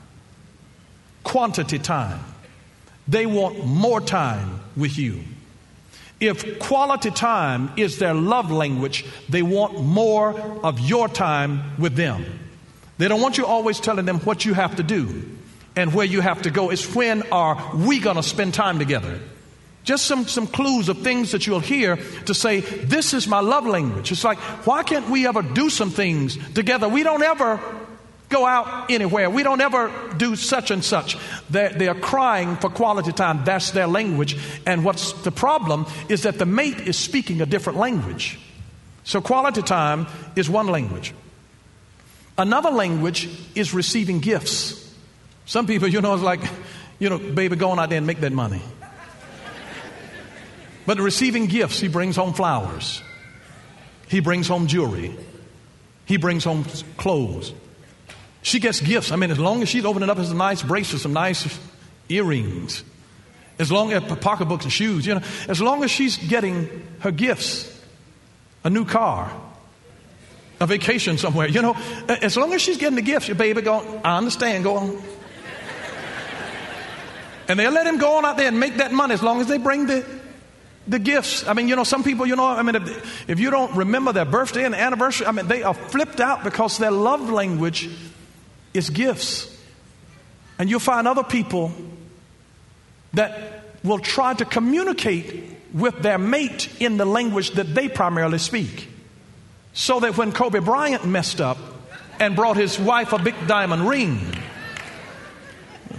Quantity 1.23 1.79
time. 1.79 2.19
They 3.07 3.25
want 3.25 3.65
more 3.65 4.01
time 4.01 4.59
with 4.77 4.99
you. 4.99 5.21
If 6.19 6.59
quality 6.59 7.09
time 7.09 7.71
is 7.75 7.97
their 7.97 8.13
love 8.13 8.51
language, 8.51 9.03
they 9.29 9.41
want 9.41 9.81
more 9.81 10.39
of 10.63 10.79
your 10.79 11.07
time 11.09 11.75
with 11.79 11.95
them. 11.95 12.23
They 12.99 13.07
don't 13.07 13.21
want 13.21 13.39
you 13.39 13.47
always 13.47 13.79
telling 13.79 14.05
them 14.05 14.19
what 14.19 14.45
you 14.45 14.53
have 14.53 14.75
to 14.75 14.83
do 14.83 15.38
and 15.79 15.93
where 15.93 16.05
you 16.05 16.19
have 16.19 16.41
to 16.41 16.51
go. 16.51 16.69
It's 16.69 16.93
when 16.93 17.23
are 17.31 17.71
we 17.73 17.99
going 17.99 18.17
to 18.17 18.23
spend 18.23 18.53
time 18.53 18.79
together? 18.79 19.19
Just 19.85 20.05
some, 20.05 20.27
some 20.27 20.45
clues 20.45 20.89
of 20.89 21.01
things 21.01 21.31
that 21.31 21.47
you'll 21.47 21.61
hear 21.61 21.95
to 22.25 22.33
say, 22.33 22.59
This 22.59 23.13
is 23.13 23.27
my 23.27 23.39
love 23.39 23.65
language. 23.65 24.11
It's 24.11 24.25
like, 24.25 24.37
why 24.67 24.83
can't 24.83 25.09
we 25.09 25.25
ever 25.25 25.41
do 25.41 25.69
some 25.69 25.89
things 25.89 26.37
together? 26.53 26.89
We 26.89 27.03
don't 27.03 27.23
ever 27.23 27.61
go 28.27 28.45
out 28.45 28.91
anywhere. 28.91 29.29
We 29.29 29.41
don't 29.41 29.61
ever 29.61 29.91
do 30.17 30.35
such 30.35 30.69
and 30.69 30.83
such. 30.83 31.17
They're, 31.49 31.69
they 31.69 31.87
are 31.87 31.95
crying 31.95 32.57
for 32.57 32.69
quality 32.69 33.13
time. 33.13 33.45
That's 33.45 33.71
their 33.71 33.87
language. 33.87 34.37
And 34.67 34.83
what's 34.83 35.13
the 35.13 35.31
problem 35.31 35.87
is 36.09 36.23
that 36.23 36.37
the 36.37 36.45
mate 36.45 36.81
is 36.81 36.97
speaking 36.97 37.41
a 37.41 37.45
different 37.45 37.79
language. 37.79 38.37
So, 39.05 39.21
quality 39.21 39.63
time 39.63 40.07
is 40.35 40.49
one 40.49 40.67
language. 40.67 41.13
Another 42.37 42.69
language 42.69 43.29
is 43.55 43.73
receiving 43.73 44.19
gifts. 44.19 44.88
Some 45.49 45.65
people, 45.65 45.87
you 45.87 45.99
know, 45.99 46.13
it's 46.13 46.21
like, 46.21 46.41
you 46.99 47.09
know, 47.09 47.17
baby, 47.17 47.55
go 47.55 47.71
on 47.71 47.79
out 47.79 47.89
there 47.89 47.97
and 47.97 48.05
make 48.05 48.19
that 48.19 48.31
money. 48.31 48.61
But 50.85 50.99
receiving 50.99 51.47
gifts, 51.47 51.79
he 51.79 51.87
brings 51.87 52.15
home 52.15 52.33
flowers. 52.33 53.01
He 54.09 54.19
brings 54.19 54.47
home 54.47 54.67
jewelry. 54.67 55.17
He 56.05 56.17
brings 56.17 56.43
home 56.43 56.65
clothes. 56.97 57.51
She 58.43 58.59
gets 58.59 58.79
gifts. 58.79 59.11
I 59.11 59.15
mean, 59.15 59.31
as 59.31 59.39
long 59.39 59.63
as 59.63 59.69
she's 59.69 59.85
opening 59.85 60.07
up 60.11 60.19
a 60.19 60.33
nice 60.35 60.61
bracelet, 60.61 61.01
some 61.01 61.13
nice 61.13 61.59
earrings, 62.09 62.83
as 63.57 63.71
long 63.71 63.91
as 63.91 64.03
pocketbooks 64.19 64.65
and 64.65 64.71
shoes, 64.71 65.07
you 65.07 65.15
know, 65.15 65.21
as 65.47 65.59
long 65.59 65.83
as 65.83 65.89
she's 65.89 66.15
getting 66.17 66.69
her 66.99 67.09
gifts, 67.09 67.75
a 68.63 68.69
new 68.69 68.85
car, 68.85 69.31
a 70.59 70.67
vacation 70.67 71.17
somewhere, 71.17 71.47
you 71.47 71.63
know, 71.63 71.75
as 72.07 72.37
long 72.37 72.53
as 72.53 72.61
she's 72.61 72.77
getting 72.77 72.97
the 72.97 73.01
gifts, 73.01 73.27
your 73.27 73.35
baby 73.35 73.63
go, 73.63 73.99
I 74.05 74.15
understand, 74.15 74.63
go 74.63 74.77
on. 74.77 75.01
And 77.49 77.59
they'll 77.59 77.71
let 77.71 77.87
him 77.87 77.97
go 77.97 78.17
on 78.17 78.25
out 78.25 78.37
there 78.37 78.47
and 78.47 78.59
make 78.59 78.77
that 78.77 78.93
money 78.93 79.15
as 79.15 79.23
long 79.23 79.41
as 79.41 79.47
they 79.47 79.57
bring 79.57 79.87
the, 79.87 80.05
the 80.87 80.99
gifts. 80.99 81.47
I 81.47 81.53
mean, 81.53 81.67
you 81.67 81.75
know, 81.75 81.83
some 81.83 82.03
people, 82.03 82.27
you 82.27 82.35
know, 82.35 82.45
I 82.45 82.61
mean, 82.61 82.75
if, 82.75 83.29
if 83.29 83.39
you 83.39 83.49
don't 83.49 83.75
remember 83.75 84.13
their 84.13 84.25
birthday 84.25 84.65
and 84.65 84.75
anniversary, 84.75 85.25
I 85.25 85.31
mean, 85.31 85.47
they 85.47 85.63
are 85.63 85.73
flipped 85.73 86.19
out 86.19 86.43
because 86.43 86.77
their 86.77 86.91
love 86.91 87.31
language 87.31 87.89
is 88.75 88.91
gifts. 88.91 89.57
And 90.59 90.69
you'll 90.69 90.79
find 90.79 91.07
other 91.07 91.23
people 91.23 91.71
that 93.13 93.63
will 93.83 93.99
try 93.99 94.35
to 94.35 94.45
communicate 94.45 95.43
with 95.73 96.01
their 96.03 96.19
mate 96.19 96.69
in 96.79 96.97
the 96.97 97.05
language 97.05 97.51
that 97.51 97.73
they 97.73 97.87
primarily 97.87 98.37
speak. 98.37 98.89
So 99.73 99.99
that 100.01 100.17
when 100.17 100.33
Kobe 100.33 100.59
Bryant 100.59 101.05
messed 101.05 101.41
up 101.41 101.57
and 102.19 102.35
brought 102.35 102.57
his 102.57 102.77
wife 102.77 103.11
a 103.13 103.17
big 103.17 103.35
diamond 103.47 103.87
ring, 103.87 104.19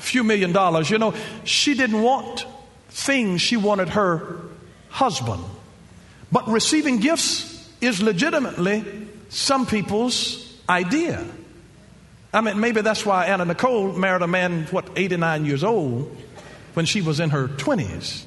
few 0.00 0.25
million 0.25 0.52
dollars, 0.52 0.90
you 0.90 0.99
know, 0.99 1.14
she 1.45 1.75
didn't 1.75 2.02
want 2.02 2.47
things, 2.88 3.40
she 3.40 3.57
wanted 3.57 3.90
her 3.90 4.40
husband. 4.88 5.45
But 6.33 6.49
receiving 6.49 6.99
gifts 6.99 7.69
is 7.80 8.02
legitimately 8.02 8.85
some 9.28 9.66
people's 9.66 10.59
idea. 10.69 11.25
I 12.33 12.40
mean, 12.40 12.61
maybe 12.61 12.80
that's 12.80 13.04
why 13.04 13.26
Anna 13.26 13.45
Nicole 13.45 13.92
married 13.92 14.23
a 14.23 14.28
man, 14.28 14.66
what, 14.66 14.88
89 14.95 15.45
years 15.47 15.64
old 15.64 16.16
when 16.75 16.87
she 16.87 17.02
was 17.02 17.19
in 17.19 17.30
her 17.30 17.49
20s. 17.49 18.25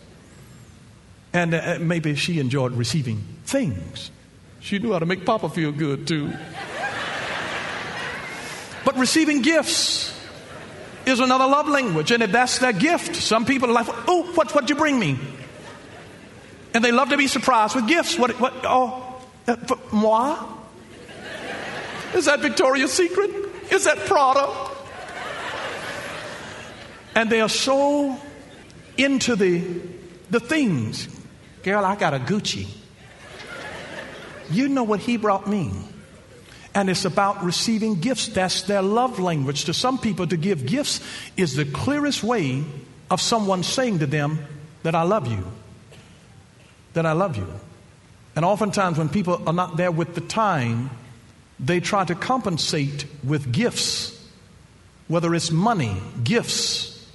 And 1.32 1.54
uh, 1.54 1.78
maybe 1.80 2.16
she 2.16 2.40
enjoyed 2.40 2.74
receiving 2.74 3.24
things. 3.46 4.12
She 4.60 4.80
knew 4.80 4.94
how 4.94 5.00
to 5.00 5.06
make 5.06 5.26
Papa 5.26 5.50
feel 5.50 5.72
good, 5.72 6.08
too. 6.08 6.32
but 8.86 8.98
receiving 8.98 9.42
gifts 9.42 10.13
is 11.06 11.20
another 11.20 11.48
love 11.48 11.68
language. 11.68 12.12
And 12.12 12.24
if 12.24 12.32
that's 12.32 12.60
their 12.60 12.74
gift, 12.74 13.16
some 13.16 13.46
people 13.46 13.70
are 13.70 13.74
like, 13.74 13.88
oh, 14.08 14.24
what, 14.36 14.54
what'd 14.54 14.70
you 14.70 14.76
bring 14.76 15.00
me? 15.00 15.20
And 16.74 16.84
they 16.84 16.92
love 16.92 17.10
to 17.10 17.18
be 17.18 17.28
surprised 17.28 17.76
with 17.76 17.88
gifts. 17.88 18.18
What, 18.18 18.40
what, 18.40 18.54
oh, 18.64 19.22
uh, 19.48 19.56
moi? 19.92 20.44
Is 22.14 22.26
that 22.26 22.40
Victoria's 22.40 22.92
Secret? 22.92 23.30
Is 23.72 23.86
that 23.86 23.98
Prada? 24.00 24.72
And 27.16 27.30
they 27.30 27.42
are 27.42 27.50
so 27.50 28.18
into 28.98 29.36
the, 29.36 29.64
the 30.30 30.40
things. 30.40 31.08
Girl, 31.64 31.84
I 31.86 31.96
got 31.96 32.14
a 32.14 32.20
Gucci. 32.20 32.68
You 34.52 34.68
know 34.68 34.84
what 34.84 35.00
he 35.00 35.18
brought 35.18 35.48
me. 35.48 35.72
And 36.76 36.90
it's 36.90 37.06
about 37.06 37.44
receiving 37.44 38.00
gifts. 38.00 38.30
That's 38.30 38.64
their 38.64 38.82
love 38.82 39.20
language. 39.20 39.66
To 39.66 39.74
some 39.74 40.00
people, 40.00 40.26
to 40.28 40.38
give 40.38 40.66
gifts 40.66 41.02
is 41.38 41.56
the 41.56 41.66
clearest 41.66 42.24
way 42.24 42.64
of 43.12 43.22
someone 43.22 43.64
saying 43.64 44.00
to 44.00 44.08
them 44.08 44.40
that 44.82 44.96
I 44.96 45.04
love 45.04 45.28
you. 45.28 45.46
That 46.94 47.06
I 47.06 47.12
love 47.12 47.38
you. 47.38 47.48
And 48.36 48.44
oftentimes, 48.44 48.98
when 48.98 49.10
people 49.10 49.42
are 49.46 49.54
not 49.54 49.78
there 49.78 49.92
with 49.92 50.16
the 50.16 50.22
time, 50.22 50.90
they 51.60 51.80
try 51.80 52.04
to 52.04 52.16
compensate 52.16 53.06
with 53.24 53.52
gifts, 53.52 54.20
whether 55.08 55.36
it's 55.36 55.52
money, 55.52 56.02
gifts 56.24 57.08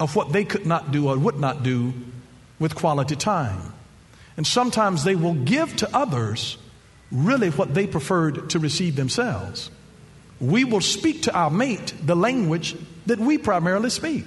of 0.00 0.16
what 0.16 0.32
they 0.32 0.44
could 0.44 0.66
not 0.66 0.90
do 0.90 1.08
or 1.08 1.16
would 1.16 1.38
not 1.38 1.62
do 1.62 1.92
with 2.58 2.74
quality 2.74 3.16
time. 3.16 3.72
And 4.36 4.46
sometimes 4.46 5.04
they 5.04 5.14
will 5.14 5.34
give 5.34 5.76
to 5.76 5.96
others 5.96 6.58
really 7.10 7.50
what 7.50 7.74
they 7.74 7.86
preferred 7.86 8.50
to 8.50 8.58
receive 8.58 8.96
themselves. 8.96 9.70
We 10.40 10.64
will 10.64 10.80
speak 10.80 11.22
to 11.22 11.34
our 11.34 11.50
mate 11.50 11.94
the 12.02 12.14
language 12.14 12.76
that 13.06 13.18
we 13.18 13.38
primarily 13.38 13.90
speak 13.90 14.24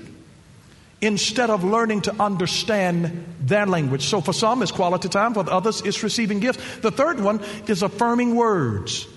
instead 1.02 1.50
of 1.50 1.64
learning 1.64 2.02
to 2.02 2.22
understand 2.22 3.26
their 3.40 3.66
language. 3.66 4.04
So 4.04 4.22
for 4.22 4.34
some, 4.34 4.62
it's 4.62 4.72
quality 4.72 5.10
time, 5.10 5.34
for 5.34 5.50
others, 5.50 5.82
it's 5.82 6.04
receiving 6.04 6.40
gifts. 6.40 6.80
The 6.80 6.92
third 6.92 7.20
one 7.20 7.42
is 7.68 7.82
affirming 7.82 8.36
words. 8.36 9.08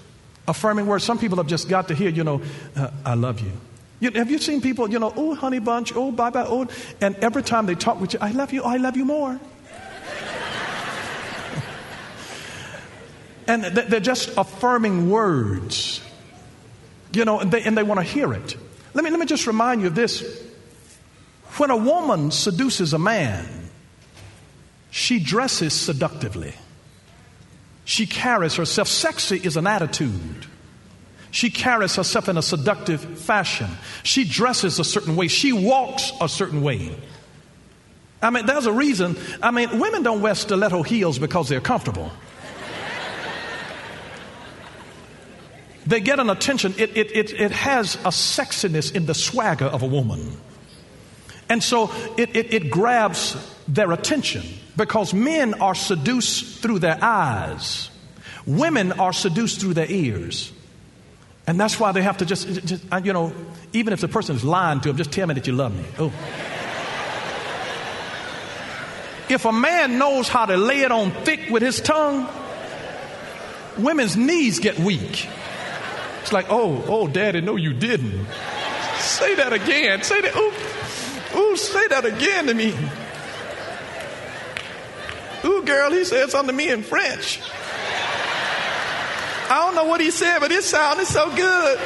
Affirming 0.49 0.87
words. 0.87 1.04
Some 1.04 1.18
people 1.18 1.38
have 1.38 1.47
just 1.47 1.68
got 1.68 1.88
to 1.88 1.94
hear, 1.94 2.11
you 2.11 2.25
know, 2.25 2.42
uh, 2.76 2.90
I 3.04 3.14
love 3.14 3.40
you. 3.40 3.52
you. 4.00 4.11
Have 4.12 4.30
you 4.30 4.38
seen 4.38 4.61
people, 4.61 4.90
you 4.90 4.99
know, 4.99 5.12
oh, 5.16 5.35
honey 5.35 5.59
bunch, 5.59 5.94
oh, 5.94 6.11
bye 6.11 6.30
bye, 6.30 6.44
oh, 6.47 6.66
and 7.00 7.16
every 7.16 7.42
time 7.42 7.66
they 7.66 7.75
talk 7.75 8.00
with 8.00 8.14
you, 8.14 8.18
I 8.23 8.30
love 8.30 8.52
you, 8.52 8.62
I 8.62 8.76
love 8.76 8.97
you 8.97 9.04
more. 9.04 9.38
And 13.46 13.64
they're 13.64 14.00
just 14.00 14.36
affirming 14.36 15.10
words, 15.10 16.00
you 17.12 17.24
know, 17.24 17.40
and 17.40 17.50
they, 17.50 17.62
and 17.62 17.76
they 17.76 17.82
want 17.82 18.00
to 18.00 18.04
hear 18.04 18.32
it. 18.32 18.56
Let 18.94 19.04
me, 19.04 19.10
let 19.10 19.18
me 19.18 19.26
just 19.26 19.46
remind 19.46 19.80
you 19.80 19.88
of 19.88 19.94
this. 19.94 20.42
When 21.56 21.70
a 21.70 21.76
woman 21.76 22.30
seduces 22.30 22.95
a 22.95 22.99
man, 22.99 23.47
she 24.90 25.19
dresses 25.21 25.73
seductively. 25.73 26.54
She 27.84 28.06
carries 28.06 28.54
herself. 28.54 28.88
Sexy 28.88 29.36
is 29.36 29.56
an 29.56 29.66
attitude. 29.66 30.47
She 31.30 31.50
carries 31.50 31.97
herself 31.97 32.28
in 32.28 32.38
a 32.38 32.42
seductive 32.42 33.19
fashion. 33.19 33.69
She 34.04 34.25
dresses 34.25 34.78
a 34.78 34.84
certain 34.84 35.16
way. 35.16 35.28
She 35.28 35.52
walks 35.52 36.12
a 36.21 36.28
certain 36.28 36.62
way. 36.62 36.97
I 38.23 38.30
mean, 38.30 38.47
there's 38.47 38.66
a 38.66 38.73
reason. 38.73 39.16
I 39.42 39.50
mean, 39.50 39.78
women 39.78 40.02
don't 40.02 40.23
wear 40.23 40.34
stiletto 40.34 40.82
heels 40.82 41.19
because 41.19 41.49
they're 41.49 41.60
comfortable. 41.60 42.10
They 45.86 46.00
get 46.00 46.18
an 46.18 46.30
attention. 46.30 46.75
It, 46.78 46.97
it, 46.97 47.14
it, 47.14 47.32
it 47.32 47.50
has 47.50 47.97
a 47.97 48.08
sexiness 48.08 48.94
in 48.94 49.06
the 49.06 49.14
swagger 49.14 49.66
of 49.66 49.82
a 49.82 49.86
woman. 49.86 50.36
And 51.49 51.62
so 51.62 51.90
it, 52.16 52.34
it, 52.34 52.54
it 52.54 52.70
grabs 52.70 53.36
their 53.68 53.92
attention 53.92 54.42
because 54.76 55.12
men 55.12 55.54
are 55.54 55.75
seduced 55.75 56.62
through 56.62 56.80
their 56.80 56.99
eyes, 57.00 57.90
women 58.47 58.92
are 58.92 59.12
seduced 59.12 59.60
through 59.60 59.75
their 59.75 59.90
ears. 59.90 60.52
And 61.47 61.60
that's 61.60 61.78
why 61.78 61.92
they 61.92 62.02
have 62.02 62.18
to 62.18 62.25
just, 62.26 62.49
just 62.64 62.84
uh, 62.90 63.02
you 63.04 63.12
know, 63.12 63.32
even 63.75 63.92
if 63.92 64.00
the 64.00 64.08
person 64.08 64.34
is 64.34 64.44
lying 64.44 64.80
to 64.80 64.88
them, 64.88 64.97
just 64.97 65.12
tell 65.12 65.26
me 65.26 65.34
that 65.34 65.47
you 65.47 65.52
love 65.52 65.76
me. 65.76 65.84
Oh. 65.99 66.12
if 69.28 69.44
a 69.44 69.52
man 69.52 69.99
knows 69.99 70.28
how 70.28 70.47
to 70.47 70.56
lay 70.56 70.80
it 70.80 70.90
on 70.90 71.10
thick 71.10 71.50
with 71.50 71.62
his 71.62 71.82
tongue, 71.82 72.26
women's 73.76 74.16
knees 74.16 74.58
get 74.58 74.78
weak. 74.78 75.28
It's 76.25 76.32
like, 76.32 76.47
oh, 76.49 76.82
oh, 76.89 77.06
daddy, 77.06 77.43
no, 77.43 77.56
you 77.56 77.75
didn't. 77.75 78.26
Say 78.97 79.34
that 79.34 79.52
again. 79.52 80.02
Say 80.02 80.23
that. 80.23 80.34
Ooh, 80.34 81.39
ooh, 81.39 81.54
say 81.54 81.87
that 81.89 82.06
again 82.06 82.47
to 82.47 82.54
me. 82.54 82.75
Ooh, 85.45 85.63
girl, 85.67 85.93
he 85.93 86.02
said 86.06 86.30
something 86.30 86.56
to 86.56 86.56
me 86.56 86.71
in 86.71 86.82
French. 86.82 87.43
I 89.50 89.67
don't 89.67 89.75
know 89.75 89.84
what 89.84 90.00
he 90.00 90.10
said, 90.10 90.39
but 90.39 90.50
it 90.50 90.65
sounded 90.65 91.04
so 91.04 91.28
good. 91.37 91.78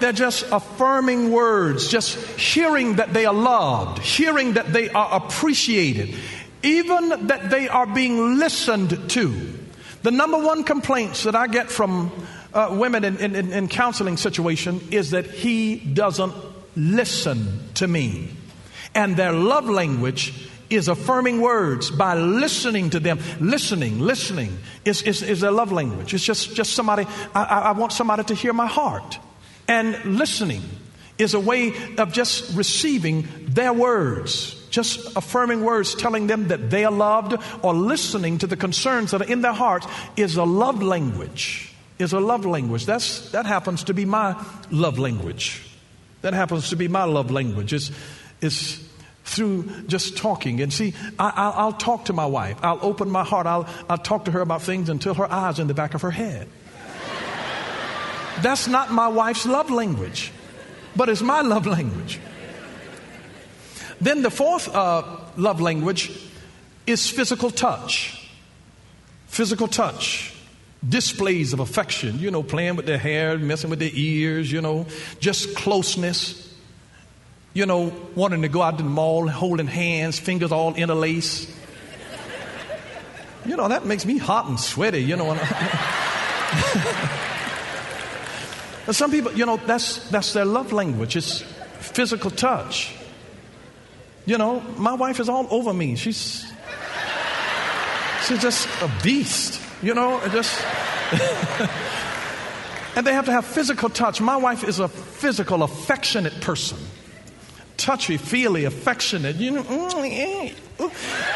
They're 0.00 0.12
just 0.12 0.50
affirming 0.50 1.30
words, 1.30 1.88
just 1.88 2.16
hearing 2.40 2.94
that 2.94 3.12
they 3.12 3.26
are 3.26 3.34
loved, 3.34 3.98
hearing 3.98 4.54
that 4.54 4.72
they 4.72 4.88
are 4.88 5.16
appreciated, 5.16 6.14
even 6.62 7.26
that 7.26 7.50
they 7.50 7.68
are 7.68 7.86
being 7.86 8.38
listened 8.38 9.10
to. 9.10 9.58
The 10.02 10.10
number 10.10 10.38
one 10.38 10.64
complaints 10.64 11.24
that 11.24 11.34
I 11.34 11.46
get 11.46 11.70
from 11.70 12.12
uh, 12.54 12.76
women 12.78 13.04
in, 13.04 13.16
in, 13.16 13.52
in 13.52 13.68
counseling 13.68 14.16
situation 14.16 14.80
is 14.90 15.10
that 15.10 15.26
he 15.26 15.76
doesn't 15.76 16.34
listen 16.76 17.60
to 17.74 17.88
me. 17.88 18.30
And 18.94 19.16
their 19.16 19.32
love 19.32 19.68
language 19.68 20.48
is 20.70 20.88
affirming 20.88 21.40
words 21.40 21.90
by 21.90 22.14
listening 22.14 22.90
to 22.90 23.00
them. 23.00 23.18
Listening, 23.40 24.00
listening 24.00 24.56
is, 24.84 25.02
is, 25.02 25.22
is 25.22 25.40
their 25.40 25.50
love 25.50 25.72
language. 25.72 26.14
It's 26.14 26.24
just, 26.24 26.54
just 26.54 26.74
somebody, 26.74 27.06
I, 27.34 27.42
I 27.42 27.72
want 27.72 27.92
somebody 27.92 28.24
to 28.24 28.34
hear 28.34 28.52
my 28.52 28.66
heart. 28.66 29.18
And 29.66 30.18
listening 30.18 30.62
is 31.18 31.34
a 31.34 31.40
way 31.40 31.74
of 31.96 32.12
just 32.12 32.56
receiving 32.56 33.26
their 33.46 33.72
words, 33.72 34.57
just 34.78 35.16
affirming 35.16 35.64
words 35.64 35.96
telling 35.96 36.28
them 36.28 36.46
that 36.48 36.70
they 36.70 36.84
are 36.84 36.92
loved 36.92 37.34
or 37.64 37.74
listening 37.74 38.38
to 38.38 38.46
the 38.46 38.56
concerns 38.56 39.10
that 39.10 39.20
are 39.20 39.24
in 39.32 39.40
their 39.40 39.52
heart 39.52 39.84
is 40.16 40.36
a 40.36 40.44
love 40.44 40.80
language. 40.80 41.72
Is 41.98 42.12
a 42.12 42.20
love 42.20 42.46
language. 42.46 42.86
That's, 42.86 43.32
that 43.32 43.44
happens 43.44 43.82
to 43.84 43.94
be 43.94 44.04
my 44.04 44.40
love 44.70 44.96
language. 44.96 45.68
That 46.22 46.32
happens 46.32 46.70
to 46.70 46.76
be 46.76 46.86
my 46.86 47.02
love 47.02 47.32
language. 47.32 47.72
It's, 47.72 47.90
it's 48.40 48.78
through 49.24 49.64
just 49.88 50.16
talking. 50.16 50.60
And 50.60 50.72
see, 50.72 50.94
I, 51.18 51.64
will 51.64 51.72
talk 51.72 52.04
to 52.04 52.12
my 52.12 52.26
wife. 52.26 52.60
I'll 52.62 52.78
open 52.80 53.10
my 53.10 53.24
heart. 53.24 53.48
I'll, 53.48 53.66
I'll 53.90 53.98
talk 53.98 54.26
to 54.26 54.30
her 54.30 54.40
about 54.40 54.62
things 54.62 54.88
until 54.88 55.14
her 55.14 55.28
eyes 55.28 55.58
in 55.58 55.66
the 55.66 55.74
back 55.74 55.94
of 55.94 56.02
her 56.02 56.12
head. 56.12 56.46
That's 58.42 58.68
not 58.68 58.92
my 58.92 59.08
wife's 59.08 59.44
love 59.44 59.72
language, 59.72 60.30
but 60.94 61.08
it's 61.08 61.20
my 61.22 61.40
love 61.40 61.66
language. 61.66 62.20
Then 64.00 64.22
the 64.22 64.30
fourth 64.30 64.74
uh, 64.74 65.02
love 65.36 65.60
language 65.60 66.10
is 66.86 67.08
physical 67.08 67.50
touch. 67.50 68.30
Physical 69.26 69.68
touch. 69.68 70.34
Displays 70.88 71.52
of 71.52 71.60
affection, 71.60 72.20
you 72.20 72.30
know, 72.30 72.42
playing 72.42 72.76
with 72.76 72.86
their 72.86 72.98
hair, 72.98 73.36
messing 73.36 73.70
with 73.70 73.80
their 73.80 73.90
ears, 73.92 74.50
you 74.50 74.60
know, 74.60 74.86
just 75.18 75.56
closeness 75.56 76.48
you 77.58 77.66
know, 77.66 77.92
wanting 78.14 78.42
to 78.42 78.48
go 78.48 78.62
out 78.62 78.76
to 78.76 78.84
the 78.84 78.88
mall, 78.88 79.26
holding 79.26 79.66
hands, 79.66 80.16
fingers 80.18 80.52
all 80.52 80.74
interlaced. 80.74 81.50
You 83.44 83.56
know, 83.56 83.68
that 83.68 83.84
makes 83.84 84.06
me 84.06 84.18
hot 84.18 84.48
and 84.48 84.60
sweaty, 84.60 85.02
you 85.02 85.16
know. 85.16 85.34
some 88.92 89.10
people, 89.10 89.32
you 89.32 89.44
know, 89.44 89.56
that's, 89.56 90.08
that's 90.10 90.34
their 90.34 90.44
love 90.44 90.72
language. 90.72 91.16
It's 91.16 91.40
physical 91.80 92.30
touch. 92.30 92.94
You 94.28 94.36
know, 94.36 94.60
my 94.76 94.92
wife 94.92 95.20
is 95.20 95.30
all 95.30 95.46
over 95.50 95.72
me. 95.72 95.96
She's 95.96 96.44
she's 98.26 98.42
just 98.42 98.68
a 98.82 98.90
beast, 99.02 99.58
you 99.82 99.94
know, 99.94 100.20
just. 100.28 100.62
and 102.94 103.06
they 103.06 103.14
have 103.14 103.24
to 103.24 103.32
have 103.32 103.46
physical 103.46 103.88
touch. 103.88 104.20
My 104.20 104.36
wife 104.36 104.64
is 104.64 104.80
a 104.80 104.88
physical, 104.88 105.62
affectionate 105.62 106.42
person. 106.42 106.76
Touchy, 107.78 108.18
feely, 108.18 108.66
affectionate. 108.66 109.36
You 109.36 109.52
know, 109.52 109.62
mm, 109.62 110.54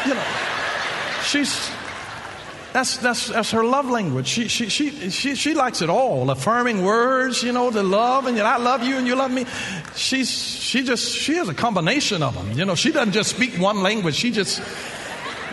you 0.05 0.13
know. 0.13 0.23
She's 1.23 1.71
that's, 2.73 2.97
that's, 2.97 3.27
that's 3.27 3.51
her 3.51 3.63
love 3.63 3.87
language. 3.87 4.27
She, 4.27 4.47
she, 4.47 4.67
she, 4.67 5.11
she, 5.11 5.35
she 5.35 5.53
likes 5.53 5.83
it 5.83 5.91
all. 5.91 6.31
Affirming 6.31 6.83
words, 6.83 7.43
you 7.43 7.51
know, 7.51 7.69
the 7.69 7.83
love, 7.83 8.25
and 8.25 8.35
you 8.35 8.41
know, 8.41 8.49
I 8.49 8.57
love 8.57 8.81
you 8.83 8.97
and 8.97 9.05
you 9.05 9.15
love 9.15 9.29
me. 9.31 9.45
She's, 9.95 10.31
she 10.31 10.83
just, 10.83 11.15
she 11.15 11.35
has 11.35 11.47
a 11.47 11.53
combination 11.53 12.23
of 12.23 12.33
them. 12.33 12.57
You 12.57 12.65
know, 12.65 12.73
she 12.73 12.91
doesn't 12.91 13.13
just 13.13 13.29
speak 13.29 13.59
one 13.59 13.83
language. 13.83 14.15
She 14.15 14.31
just, 14.31 14.59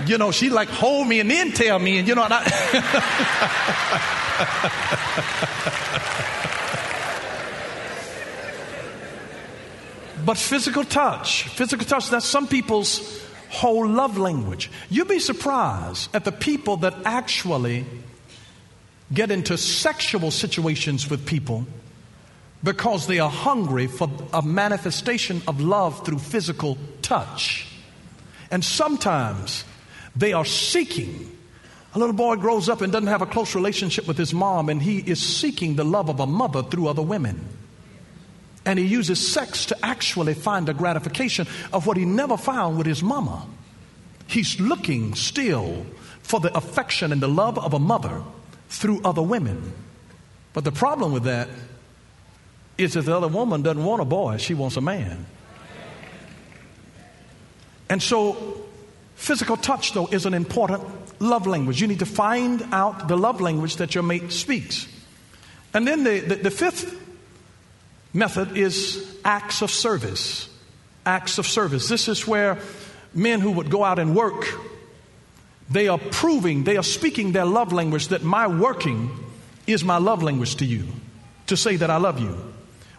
you 0.06 0.16
know, 0.16 0.30
she 0.30 0.48
like 0.48 0.70
hold 0.70 1.06
me 1.06 1.20
and 1.20 1.30
then 1.30 1.52
tell 1.52 1.78
me, 1.78 1.98
and 1.98 2.09
you 2.09 2.14
know, 2.14 2.24
and 2.24 2.33
I 2.33 2.40
but 10.24 10.38
physical 10.38 10.85
touch, 10.85 11.48
physical 11.48 11.85
touch, 11.85 12.09
that's 12.09 12.24
some 12.24 12.48
people's 12.48 13.20
whole 13.50 13.86
love 13.88 14.16
language. 14.16 14.70
You'd 14.88 15.08
be 15.08 15.18
surprised 15.18 16.14
at 16.14 16.24
the 16.24 16.32
people 16.32 16.78
that 16.78 16.94
actually 17.04 17.84
get 19.12 19.30
into 19.30 19.58
sexual 19.58 20.30
situations 20.30 21.10
with 21.10 21.26
people 21.26 21.66
because 22.62 23.06
they 23.06 23.18
are 23.18 23.30
hungry 23.30 23.86
for 23.86 24.08
a 24.32 24.42
manifestation 24.42 25.42
of 25.48 25.60
love 25.60 26.04
through 26.04 26.18
physical 26.18 26.78
touch. 27.02 27.66
And 28.50 28.64
sometimes 28.64 29.64
they 30.14 30.32
are 30.32 30.44
seeking. 30.44 31.36
A 31.94 31.98
little 31.98 32.14
boy 32.14 32.36
grows 32.36 32.68
up 32.68 32.82
and 32.82 32.92
doesn't 32.92 33.08
have 33.08 33.22
a 33.22 33.26
close 33.26 33.54
relationship 33.54 34.06
with 34.06 34.18
his 34.18 34.32
mom, 34.32 34.68
and 34.68 34.80
he 34.80 34.98
is 34.98 35.20
seeking 35.20 35.76
the 35.76 35.84
love 35.84 36.08
of 36.08 36.20
a 36.20 36.26
mother 36.26 36.62
through 36.62 36.88
other 36.88 37.02
women. 37.02 37.48
And 38.64 38.79
he 38.79 38.85
uses 38.85 39.33
sex 39.33 39.66
to 39.66 39.85
actually 39.85 40.35
find 40.35 40.68
a 40.68 40.75
gratification 40.75 41.46
of 41.73 41.87
what 41.87 41.96
he 41.96 42.05
never 42.05 42.37
found 42.37 42.77
with 42.77 42.87
his 42.87 43.03
mama. 43.03 43.46
He's 44.27 44.61
looking 44.61 45.14
still 45.14 45.87
for 46.23 46.40
the 46.40 46.57
affection 46.57 47.11
and 47.12 47.20
the 47.20 47.29
love 47.29 47.59
of 47.59 47.73
a 47.75 47.79
mother 47.79 48.23
through 48.68 49.01
other 49.05 49.23
women. 49.23 49.73
But 50.53 50.64
the 50.64 50.73
problem 50.73 51.12
with 51.12 51.25
that 51.25 51.49
is 52.79 52.94
that 52.94 53.03
the 53.03 53.16
other 53.16 53.29
woman 53.29 53.62
doesn't 53.62 53.85
want 53.85 54.03
a 54.03 54.05
boy, 54.05 54.37
she 54.37 54.55
wants 54.55 54.77
a 54.77 54.81
man. 54.81 55.27
And 57.88 58.01
so, 58.01 58.66
physical 59.16 59.57
touch, 59.57 59.92
though, 59.92 60.07
is 60.07 60.25
an 60.27 60.35
important 60.35 60.83
love 61.20 61.46
language. 61.46 61.81
You 61.81 61.88
need 61.88 61.99
to 61.99 62.07
find 62.07 62.62
out 62.73 63.09
the 63.09 63.16
love 63.16 63.40
language 63.40 63.77
that 63.77 63.94
your 63.94 64.05
mate 64.05 64.31
speaks. 64.31 64.87
And 65.75 65.87
then 65.87 66.05
the, 66.05 66.20
the, 66.20 66.35
the 66.37 66.51
fifth 66.51 66.99
method 68.12 68.57
is 68.57 69.18
acts 69.25 69.62
of 69.62 69.70
service. 69.70 70.49
Acts 71.07 71.38
of 71.38 71.46
service. 71.46 71.88
This 71.88 72.09
is 72.09 72.27
where 72.27 72.59
men 73.14 73.40
who 73.40 73.53
would 73.53 73.70
go 73.70 73.85
out 73.85 73.99
and 73.99 74.14
work, 74.14 74.46
they 75.68 75.88
are 75.88 75.99
proving, 75.99 76.64
they 76.64 76.77
are 76.77 76.83
speaking 76.83 77.33
their 77.33 77.44
love 77.44 77.73
language 77.73 78.09
that 78.09 78.23
my 78.23 78.46
working 78.46 79.11
is 79.66 79.85
my 79.85 79.99
love 79.99 80.23
language 80.23 80.57
to 80.57 80.64
you, 80.64 80.85
to 81.46 81.57
say 81.57 81.77
that 81.77 81.90
I 81.90 81.96
love 81.96 82.20
you. 82.20 82.37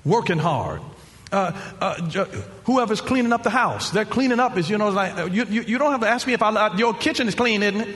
Working 0.04 0.38
hard. 0.38 0.82
Uh, 1.32 1.52
uh, 1.80 2.26
whoever's 2.66 3.00
cleaning 3.00 3.32
up 3.32 3.44
the 3.44 3.50
house, 3.50 3.92
they're 3.92 4.04
cleaning 4.04 4.40
up 4.40 4.58
is, 4.58 4.70
you 4.70 4.78
know, 4.78 4.90
like, 4.90 5.32
you, 5.32 5.46
you, 5.46 5.62
you 5.62 5.78
don't 5.78 5.92
have 5.92 6.02
to 6.02 6.08
ask 6.08 6.28
me 6.28 6.34
if 6.34 6.42
I, 6.42 6.76
your 6.76 6.94
kitchen 6.94 7.28
is 7.28 7.36
clean, 7.36 7.64
isn't 7.64 7.82
it? 7.82 7.96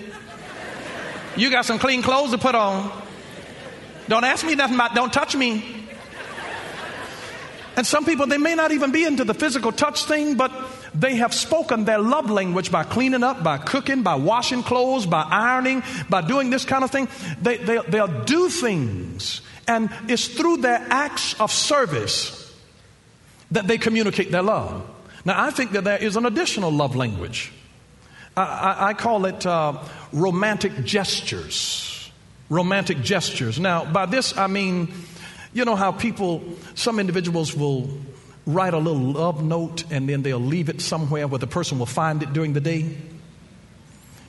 You 1.36 1.52
got 1.52 1.66
some 1.66 1.80
clean 1.80 2.02
clothes 2.02 2.32
to 2.32 2.38
put 2.38 2.56
on. 2.56 2.92
Don't 4.08 4.24
ask 4.24 4.46
me 4.46 4.56
nothing 4.56 4.76
about, 4.76 4.96
don't 4.96 5.12
touch 5.12 5.36
me. 5.36 5.85
And 7.78 7.86
some 7.86 8.06
people, 8.06 8.26
they 8.28 8.38
may 8.38 8.56
not 8.56 8.72
even 8.72 8.92
be 8.92 9.04
into 9.04 9.24
the 9.24 9.34
physical 9.34 9.72
touch 9.72 10.06
thing, 10.06 10.36
but 10.36 10.52
they 10.94 11.16
have 11.16 11.34
spoken 11.34 11.86
their 11.86 12.00
love 12.00 12.30
language 12.30 12.72
by 12.72 12.84
cleaning 12.84 13.24
up, 13.24 13.44
by 13.44 13.58
cooking, 13.58 14.02
by 14.02 14.16
washing 14.16 14.64
clothes, 14.64 15.06
by 15.06 15.24
ironing, 15.24 15.84
by 16.10 16.22
doing 16.22 16.50
this 16.50 16.64
kind 16.64 16.84
of 16.84 16.92
thing. 16.92 17.10
They, 17.42 17.58
they, 17.58 17.80
they'll 17.90 18.24
do 18.24 18.50
things. 18.50 19.42
And 19.68 19.90
it's 20.08 20.28
through 20.28 20.58
their 20.58 20.86
acts 20.90 21.40
of 21.40 21.52
service 21.52 22.54
that 23.52 23.68
they 23.68 23.78
communicate 23.78 24.32
their 24.32 24.44
love. 24.44 24.90
Now, 25.26 25.44
I 25.44 25.50
think 25.50 25.72
that 25.72 25.84
there 25.84 25.98
is 25.98 26.16
an 26.16 26.26
additional 26.26 26.72
love 26.72 26.96
language. 26.96 27.52
I, 28.38 28.44
I, 28.44 28.88
I 28.90 28.94
call 28.94 29.26
it 29.26 29.46
uh, 29.46 29.82
romantic 30.14 30.84
gestures. 30.84 32.12
Romantic 32.50 33.02
gestures. 33.02 33.60
Now, 33.60 33.86
by 33.86 34.06
this 34.06 34.38
I 34.38 34.48
mean, 34.48 34.94
you 35.56 35.64
know 35.64 35.78
how 35.78 35.94
people, 35.94 36.44
some 36.74 37.00
individuals 37.00 37.56
will 37.56 37.90
write 38.46 38.74
a 38.74 38.78
little 38.78 39.14
love 39.14 39.42
note 39.42 39.90
and 39.90 40.08
then 40.08 40.22
they'll 40.22 40.38
leave 40.38 40.68
it 40.68 40.82
somewhere 40.82 41.30
where 41.30 41.40
the 41.40 41.48
person 41.48 41.80
will 41.80 41.86
find 41.86 42.22
it 42.22 42.34
during 42.34 42.52
the 42.52 42.60
day. 42.60 42.94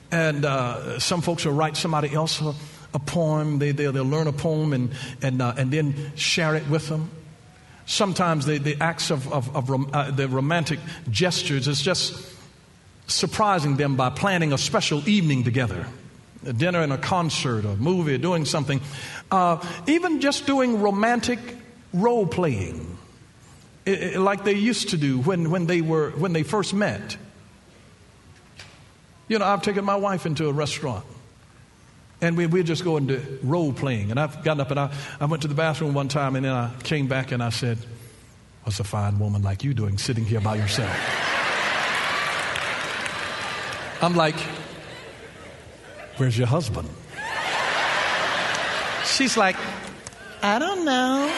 And 0.09 0.45
uh, 0.45 0.99
some 0.99 1.21
folks 1.21 1.43
will 1.43 1.51
write 1.51 1.75
somebody 1.75 2.13
else 2.13 2.39
a, 2.39 2.55
a 2.93 2.99
poem. 2.99 3.59
They, 3.59 3.73
they, 3.73 3.89
will 3.89 4.05
learn 4.05 4.27
a 4.27 4.31
poem 4.31 4.71
and, 4.71 4.91
and, 5.21 5.41
uh, 5.41 5.53
and 5.57 5.69
then 5.69 6.13
share 6.15 6.55
it 6.55 6.65
with 6.69 6.87
them. 6.87 7.11
Sometimes 7.85 8.45
the, 8.45 8.57
the 8.57 8.77
acts 8.79 9.11
of, 9.11 9.31
of, 9.33 9.53
of 9.53 9.69
rom, 9.69 9.89
uh, 9.91 10.11
the 10.11 10.29
romantic 10.29 10.79
gestures 11.11 11.67
is 11.67 11.81
just 11.81 12.33
surprising 13.07 13.75
them 13.75 13.97
by 13.97 14.11
planning 14.11 14.53
a 14.53 14.57
special 14.57 15.07
evening 15.09 15.43
together 15.43 15.87
a 16.45 16.53
dinner 16.53 16.81
and 16.81 16.93
a 16.93 16.97
concert, 16.97 17.65
a 17.65 17.75
movie, 17.75 18.17
doing 18.17 18.45
something, 18.45 18.81
uh, 19.31 19.65
even 19.87 20.21
just 20.21 20.45
doing 20.45 20.81
romantic 20.81 21.39
role 21.93 22.27
playing, 22.27 22.97
like 23.85 24.43
they 24.43 24.53
used 24.53 24.89
to 24.89 24.97
do 24.97 25.19
when, 25.19 25.49
when, 25.49 25.65
they 25.65 25.81
were, 25.81 26.11
when 26.11 26.33
they 26.33 26.43
first 26.43 26.73
met. 26.73 27.17
You 29.27 29.39
know, 29.39 29.45
I've 29.45 29.61
taken 29.61 29.83
my 29.83 29.95
wife 29.95 30.25
into 30.25 30.47
a 30.47 30.53
restaurant. 30.53 31.05
And 32.19 32.35
we, 32.35 32.47
we're 32.47 32.63
just 32.63 32.83
going 32.83 33.09
to 33.09 33.39
role 33.43 33.73
playing. 33.73 34.09
And 34.09 34.19
I've 34.19 34.43
gotten 34.43 34.61
up 34.61 34.71
and 34.71 34.79
I, 34.79 34.91
I 35.19 35.25
went 35.25 35.43
to 35.43 35.47
the 35.47 35.53
bathroom 35.53 35.93
one 35.93 36.07
time 36.07 36.35
and 36.35 36.45
then 36.45 36.53
I 36.53 36.71
came 36.83 37.07
back 37.07 37.31
and 37.31 37.43
I 37.43 37.49
said, 37.49 37.77
What's 38.63 38.81
a 38.81 38.83
fine 38.83 39.17
woman 39.17 39.43
like 39.43 39.63
you 39.63 39.73
doing 39.73 39.97
sitting 39.97 40.25
here 40.25 40.41
by 40.41 40.55
yourself? 40.55 40.93
I'm 44.01 44.13
like, 44.13 44.35
Where's 46.17 46.35
your 46.37 46.47
husband? 46.47 46.89
She's 49.05 49.37
like, 49.37 49.55
I 50.41 50.57
don't 50.57 50.83
know. 50.83 51.31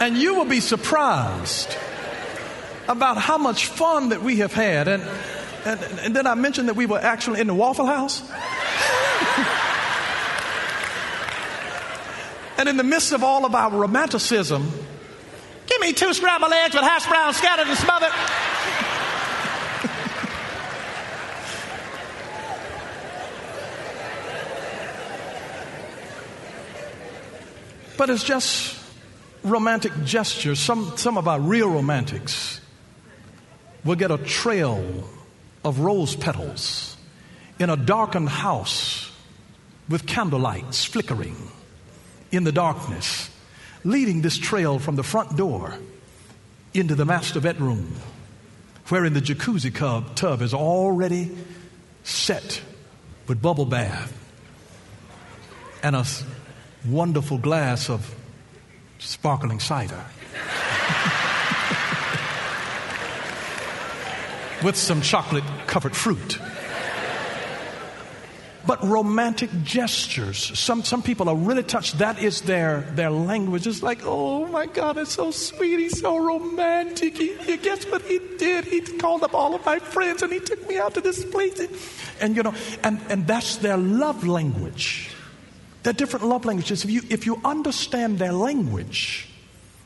and 0.00 0.16
you 0.16 0.34
will 0.36 0.44
be 0.44 0.60
surprised 0.60 1.76
about 2.88 3.18
how 3.18 3.36
much 3.36 3.66
fun 3.66 4.10
that 4.10 4.22
we 4.22 4.36
have 4.36 4.52
had. 4.52 4.86
And, 4.86 5.02
and, 5.64 5.80
and 6.00 6.14
then 6.16 6.28
I 6.28 6.34
mentioned 6.34 6.68
that 6.68 6.76
we 6.76 6.86
were 6.86 7.00
actually 7.00 7.40
in 7.40 7.48
the 7.48 7.54
Waffle 7.54 7.86
House. 7.86 8.22
and 12.58 12.68
in 12.68 12.76
the 12.76 12.84
midst 12.84 13.12
of 13.12 13.24
all 13.24 13.44
of 13.44 13.56
our 13.56 13.70
romanticism, 13.70 14.70
give 15.66 15.80
me 15.80 15.92
two 15.92 16.14
scrambled 16.14 16.52
eggs 16.52 16.74
with 16.74 16.84
hash 16.84 17.06
browns 17.06 17.36
scattered 17.36 17.66
and 17.66 17.76
smothered. 17.76 18.12
But 28.00 28.08
it's 28.08 28.24
just 28.24 28.82
romantic 29.42 29.92
gestures. 30.06 30.58
Some, 30.58 30.96
some 30.96 31.18
of 31.18 31.28
our 31.28 31.38
real 31.38 31.68
romantics 31.68 32.58
will 33.84 33.96
get 33.96 34.10
a 34.10 34.16
trail 34.16 35.06
of 35.62 35.80
rose 35.80 36.16
petals 36.16 36.96
in 37.58 37.68
a 37.68 37.76
darkened 37.76 38.30
house 38.30 39.12
with 39.86 40.06
candlelights 40.06 40.86
flickering 40.86 41.36
in 42.32 42.44
the 42.44 42.52
darkness, 42.52 43.28
leading 43.84 44.22
this 44.22 44.38
trail 44.38 44.78
from 44.78 44.96
the 44.96 45.02
front 45.02 45.36
door 45.36 45.74
into 46.72 46.94
the 46.94 47.04
master 47.04 47.38
bedroom, 47.38 47.96
wherein 48.88 49.12
the 49.12 49.20
jacuzzi 49.20 49.76
tub, 49.76 50.14
tub 50.14 50.40
is 50.40 50.54
already 50.54 51.36
set 52.04 52.62
with 53.26 53.42
bubble 53.42 53.66
bath 53.66 54.10
and 55.82 55.94
a 55.94 56.04
wonderful 56.86 57.38
glass 57.38 57.90
of 57.90 58.14
sparkling 58.98 59.60
cider. 59.60 60.04
with 64.62 64.76
some 64.76 65.00
chocolate 65.00 65.44
covered 65.66 65.96
fruit. 65.96 66.38
but 68.66 68.82
romantic 68.84 69.50
gestures. 69.64 70.58
Some, 70.58 70.84
some 70.84 71.02
people 71.02 71.28
are 71.28 71.34
really 71.34 71.62
touched. 71.62 71.98
That 71.98 72.22
is 72.22 72.42
their, 72.42 72.82
their 72.92 73.10
language. 73.10 73.66
It's 73.66 73.82
like, 73.82 74.00
oh 74.04 74.46
my 74.46 74.66
God, 74.66 74.98
it's 74.98 75.12
so 75.12 75.30
sweet. 75.30 75.78
He's 75.78 76.00
so 76.00 76.18
romantic. 76.18 77.16
He, 77.16 77.36
he, 77.38 77.56
guess 77.56 77.84
what 77.84 78.02
he 78.02 78.20
did? 78.38 78.66
He 78.66 78.80
called 78.80 79.24
up 79.24 79.34
all 79.34 79.54
of 79.54 79.64
my 79.64 79.78
friends 79.78 80.22
and 80.22 80.32
he 80.32 80.40
took 80.40 80.68
me 80.68 80.78
out 80.78 80.94
to 80.94 81.00
this 81.00 81.24
place. 81.24 81.58
And, 82.20 82.36
you 82.36 82.42
know, 82.42 82.54
and, 82.84 83.00
and 83.08 83.26
that's 83.26 83.56
their 83.56 83.78
love 83.78 84.26
language. 84.26 85.10
They're 85.82 85.92
different 85.92 86.26
love 86.26 86.44
languages. 86.44 86.84
If 86.84 86.90
you, 86.90 87.02
if 87.08 87.26
you 87.26 87.40
understand 87.44 88.18
their 88.18 88.32
language, 88.32 89.28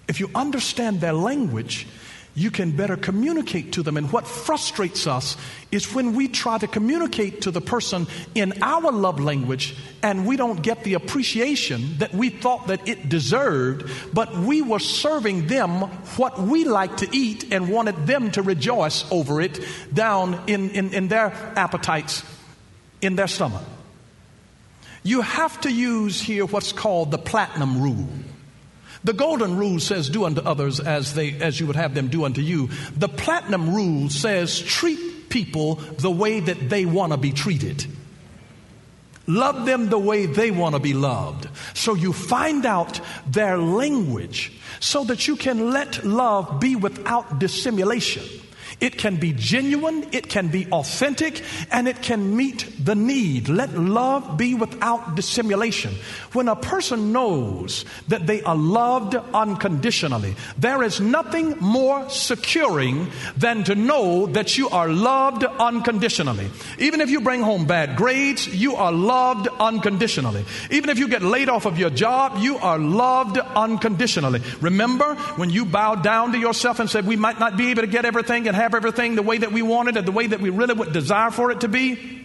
if 0.08 0.20
you 0.20 0.30
understand 0.34 1.00
their 1.00 1.12
language, 1.12 1.86
you 2.36 2.50
can 2.50 2.72
better 2.72 2.96
communicate 2.96 3.74
to 3.74 3.82
them. 3.82 3.96
And 3.96 4.10
what 4.10 4.26
frustrates 4.26 5.06
us 5.06 5.36
is 5.70 5.94
when 5.94 6.14
we 6.14 6.26
try 6.26 6.58
to 6.58 6.66
communicate 6.66 7.42
to 7.42 7.50
the 7.50 7.60
person 7.60 8.08
in 8.34 8.60
our 8.60 8.90
love 8.90 9.20
language 9.20 9.76
and 10.02 10.26
we 10.26 10.36
don't 10.36 10.60
get 10.60 10.82
the 10.82 10.94
appreciation 10.94 11.98
that 11.98 12.12
we 12.12 12.30
thought 12.30 12.66
that 12.66 12.88
it 12.88 13.08
deserved, 13.08 13.88
but 14.12 14.36
we 14.36 14.62
were 14.62 14.80
serving 14.80 15.46
them 15.46 15.82
what 16.16 16.40
we 16.40 16.64
like 16.64 16.96
to 16.98 17.08
eat 17.16 17.52
and 17.52 17.68
wanted 17.68 18.06
them 18.06 18.32
to 18.32 18.42
rejoice 18.42 19.10
over 19.12 19.40
it 19.40 19.64
down 19.92 20.42
in, 20.48 20.70
in, 20.70 20.92
in 20.92 21.08
their 21.08 21.32
appetites, 21.56 22.24
in 23.00 23.14
their 23.14 23.28
stomach. 23.28 23.62
You 25.04 25.20
have 25.20 25.60
to 25.60 25.70
use 25.70 26.20
here 26.20 26.46
what's 26.46 26.72
called 26.72 27.10
the 27.10 27.18
platinum 27.18 27.80
rule. 27.80 28.08
The 29.04 29.12
golden 29.12 29.58
rule 29.58 29.78
says, 29.80 30.08
do 30.08 30.24
unto 30.24 30.40
others 30.40 30.80
as, 30.80 31.12
they, 31.12 31.34
as 31.34 31.60
you 31.60 31.66
would 31.66 31.76
have 31.76 31.94
them 31.94 32.08
do 32.08 32.24
unto 32.24 32.40
you. 32.40 32.70
The 32.96 33.08
platinum 33.08 33.74
rule 33.74 34.08
says, 34.08 34.58
treat 34.58 35.28
people 35.28 35.74
the 35.74 36.10
way 36.10 36.40
that 36.40 36.70
they 36.70 36.86
want 36.86 37.12
to 37.12 37.18
be 37.18 37.32
treated. 37.32 37.84
Love 39.26 39.66
them 39.66 39.90
the 39.90 39.98
way 39.98 40.24
they 40.24 40.50
want 40.50 40.74
to 40.74 40.80
be 40.80 40.94
loved. 40.94 41.48
So 41.74 41.94
you 41.94 42.14
find 42.14 42.64
out 42.64 42.98
their 43.26 43.58
language 43.58 44.52
so 44.80 45.04
that 45.04 45.28
you 45.28 45.36
can 45.36 45.70
let 45.70 46.04
love 46.04 46.60
be 46.60 46.76
without 46.76 47.38
dissimulation. 47.38 48.22
It 48.84 48.98
can 48.98 49.16
be 49.16 49.32
genuine, 49.32 50.04
it 50.12 50.28
can 50.28 50.48
be 50.48 50.66
authentic, 50.70 51.40
and 51.72 51.88
it 51.88 52.02
can 52.02 52.36
meet 52.36 52.68
the 52.78 52.94
need. 52.94 53.48
Let 53.48 53.72
love 53.72 54.36
be 54.36 54.54
without 54.54 55.14
dissimulation. 55.14 55.94
When 56.34 56.48
a 56.48 56.54
person 56.54 57.10
knows 57.10 57.86
that 58.08 58.26
they 58.26 58.42
are 58.42 58.54
loved 58.54 59.14
unconditionally, 59.14 60.36
there 60.58 60.82
is 60.82 61.00
nothing 61.00 61.56
more 61.60 62.10
securing 62.10 63.10
than 63.38 63.64
to 63.64 63.74
know 63.74 64.26
that 64.26 64.58
you 64.58 64.68
are 64.68 64.90
loved 64.90 65.44
unconditionally. 65.44 66.50
Even 66.78 67.00
if 67.00 67.08
you 67.08 67.22
bring 67.22 67.40
home 67.40 67.64
bad 67.64 67.96
grades, 67.96 68.46
you 68.54 68.74
are 68.74 68.92
loved 68.92 69.48
unconditionally. 69.48 70.44
Even 70.70 70.90
if 70.90 70.98
you 70.98 71.08
get 71.08 71.22
laid 71.22 71.48
off 71.48 71.64
of 71.64 71.78
your 71.78 71.88
job, 71.88 72.36
you 72.36 72.58
are 72.58 72.78
loved 72.78 73.38
unconditionally. 73.38 74.42
Remember 74.60 75.14
when 75.36 75.48
you 75.48 75.64
bow 75.64 75.94
down 75.94 76.32
to 76.32 76.38
yourself 76.38 76.80
and 76.80 76.90
said, 76.90 77.06
We 77.06 77.16
might 77.16 77.40
not 77.40 77.56
be 77.56 77.70
able 77.70 77.80
to 77.80 77.88
get 77.88 78.04
everything 78.04 78.46
and 78.46 78.54
have 78.54 78.73
everything 78.76 79.14
the 79.14 79.22
way 79.22 79.38
that 79.38 79.52
we 79.52 79.62
wanted 79.62 79.96
and 79.96 80.06
the 80.06 80.12
way 80.12 80.26
that 80.26 80.40
we 80.40 80.50
really 80.50 80.74
would 80.74 80.92
desire 80.92 81.30
for 81.30 81.50
it 81.50 81.60
to 81.60 81.68
be. 81.68 82.24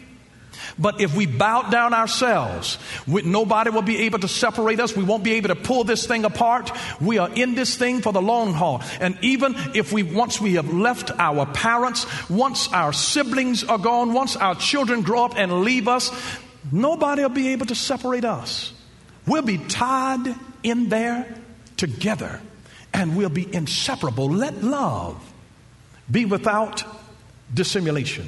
But 0.78 1.02
if 1.02 1.16
we 1.16 1.26
bow 1.26 1.64
down 1.64 1.94
ourselves, 1.94 2.78
we, 3.06 3.22
nobody 3.22 3.70
will 3.70 3.82
be 3.82 3.98
able 4.04 4.20
to 4.20 4.28
separate 4.28 4.80
us. 4.80 4.96
We 4.96 5.04
won't 5.04 5.24
be 5.24 5.34
able 5.34 5.50
to 5.50 5.56
pull 5.56 5.84
this 5.84 6.08
thing 6.08 6.24
apart. 6.24 6.72
We 7.02 7.18
are 7.18 7.30
in 7.30 7.54
this 7.54 7.76
thing 7.76 8.02
for 8.02 8.14
the 8.14 8.22
long 8.22 8.54
haul. 8.54 8.82
And 9.02 9.18
even 9.22 9.56
if 9.76 9.92
we, 9.92 10.04
once 10.04 10.40
we 10.40 10.54
have 10.54 10.74
left 10.74 11.12
our 11.20 11.46
parents, 11.46 12.06
once 12.30 12.72
our 12.72 12.94
siblings 12.94 13.64
are 13.64 13.78
gone, 13.78 14.14
once 14.14 14.38
our 14.38 14.56
children 14.56 15.02
grow 15.02 15.26
up 15.26 15.38
and 15.38 15.64
leave 15.64 15.88
us, 15.88 16.12
nobody 16.72 17.24
will 17.24 17.30
be 17.30 17.50
able 17.50 17.66
to 17.66 17.76
separate 17.76 18.26
us. 18.26 18.72
We'll 19.28 19.42
be 19.42 19.58
tied 19.58 20.34
in 20.64 20.90
there 20.90 21.36
together 21.76 22.42
and 22.94 23.18
we'll 23.18 23.30
be 23.30 23.54
inseparable. 23.54 24.30
Let 24.30 24.64
love 24.64 25.29
be 26.10 26.26
without 26.26 26.84
dissimulation. 27.54 28.28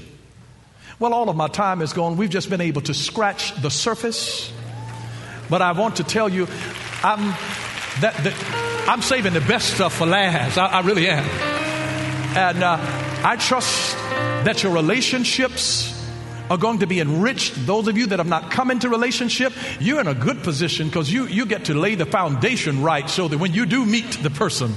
Well, 1.00 1.14
all 1.14 1.30
of 1.30 1.36
my 1.36 1.48
time 1.48 1.82
is 1.82 1.94
gone. 1.94 2.18
We've 2.18 2.30
just 2.30 2.50
been 2.50 2.62
able 2.62 2.82
to 2.82 2.94
scratch 2.94 3.60
the 3.62 3.70
surface. 3.70 4.52
But 5.50 5.62
I 5.62 5.72
want 5.72 5.96
to 5.98 6.04
tell 6.04 6.30
you, 6.30 6.48
I'm, 7.04 7.20
that, 8.02 8.16
that 8.24 8.86
I'm 8.88 9.02
saving 9.02 9.34
the 9.34 9.42
best 9.42 9.74
stuff 9.74 9.96
for 9.96 10.06
last. 10.06 10.58
I, 10.58 10.68
I 10.68 10.82
really 10.82 11.10
am. 11.10 11.26
And 12.38 12.64
uh, 12.64 12.78
I 13.24 13.36
trust 13.36 13.96
that 13.96 14.64
your 14.64 14.74
relationships 14.74 16.01
are 16.52 16.58
going 16.58 16.80
to 16.80 16.86
be 16.86 17.00
enriched. 17.00 17.66
Those 17.66 17.88
of 17.88 17.98
you 17.98 18.08
that 18.08 18.20
have 18.20 18.28
not 18.28 18.52
come 18.52 18.72
into 18.72 18.90
relationship, 18.90 19.54
you're 19.80 20.02
in 20.02 20.08
a 20.08 20.14
good 20.14 20.44
position 20.44 20.88
because 20.90 21.10
you, 21.10 21.26
you 21.28 21.46
get 21.46 21.66
to 21.66 21.74
lay 21.74 21.96
the 21.96 22.06
foundation 22.06 22.84
right 22.84 23.10
so 23.10 23.30
that 23.30 23.38
when 23.38 23.54
you 23.54 23.66
do 23.66 23.86
meet 23.86 24.12
the 24.22 24.30
person, 24.30 24.74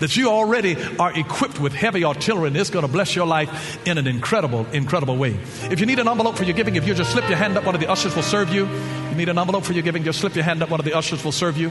that 0.00 0.16
you 0.16 0.30
already 0.30 0.74
are 0.98 1.12
equipped 1.12 1.60
with 1.60 1.74
heavy 1.74 2.02
artillery 2.02 2.48
and 2.48 2.56
it's 2.56 2.70
going 2.70 2.86
to 2.86 2.90
bless 2.90 3.14
your 3.14 3.26
life 3.26 3.86
in 3.86 3.98
an 3.98 4.06
incredible, 4.06 4.64
incredible 4.72 5.18
way. 5.18 5.38
If 5.64 5.80
you 5.80 5.86
need 5.86 5.98
an 5.98 6.08
envelope 6.08 6.36
for 6.36 6.44
your 6.44 6.56
giving, 6.56 6.76
if 6.76 6.86
you 6.86 6.94
just 6.94 7.12
slip 7.12 7.28
your 7.28 7.36
hand 7.36 7.58
up, 7.58 7.64
one 7.66 7.74
of 7.74 7.82
the 7.82 7.90
ushers 7.90 8.16
will 8.16 8.22
serve 8.22 8.48
you. 8.48 8.66
You 8.66 9.14
need 9.14 9.28
an 9.28 9.38
envelope 9.38 9.64
for 9.64 9.74
your 9.74 9.82
giving, 9.82 10.04
just 10.04 10.20
slip 10.20 10.34
your 10.34 10.44
hand 10.44 10.62
up, 10.62 10.70
one 10.70 10.80
of 10.80 10.86
the 10.86 10.94
ushers 10.94 11.22
will 11.22 11.32
serve 11.32 11.58
you. 11.58 11.70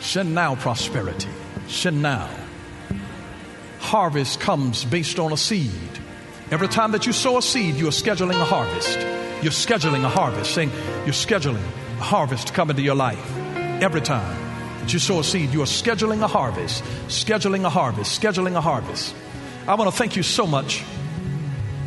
Send 0.00 0.34
now 0.34 0.54
prosperity. 0.54 1.28
Send 1.68 2.00
now. 2.00 2.45
Harvest 3.86 4.40
comes 4.40 4.84
based 4.84 5.20
on 5.20 5.32
a 5.32 5.36
seed. 5.36 5.70
Every 6.50 6.66
time 6.66 6.90
that 6.90 7.06
you 7.06 7.12
sow 7.12 7.38
a 7.38 7.42
seed, 7.42 7.76
you 7.76 7.86
are 7.86 7.92
scheduling 7.92 8.34
a 8.34 8.44
harvest. 8.44 8.98
You're 9.42 9.52
scheduling 9.52 10.02
a 10.04 10.08
harvest, 10.08 10.52
saying 10.52 10.72
you're 11.04 11.14
scheduling 11.14 11.62
a 12.00 12.02
harvest 12.02 12.48
to 12.48 12.52
come 12.52 12.68
into 12.68 12.82
your 12.82 12.96
life. 12.96 13.36
Every 13.80 14.00
time 14.00 14.36
that 14.80 14.92
you 14.92 14.98
sow 14.98 15.20
a 15.20 15.24
seed, 15.24 15.50
you 15.50 15.62
are 15.62 15.66
scheduling 15.66 16.20
a 16.20 16.26
harvest, 16.26 16.82
scheduling 17.06 17.64
a 17.64 17.70
harvest, 17.70 18.20
scheduling 18.20 18.56
a 18.56 18.60
harvest. 18.60 19.14
I 19.68 19.76
want 19.76 19.88
to 19.88 19.96
thank 19.96 20.16
you 20.16 20.24
so 20.24 20.48
much 20.48 20.82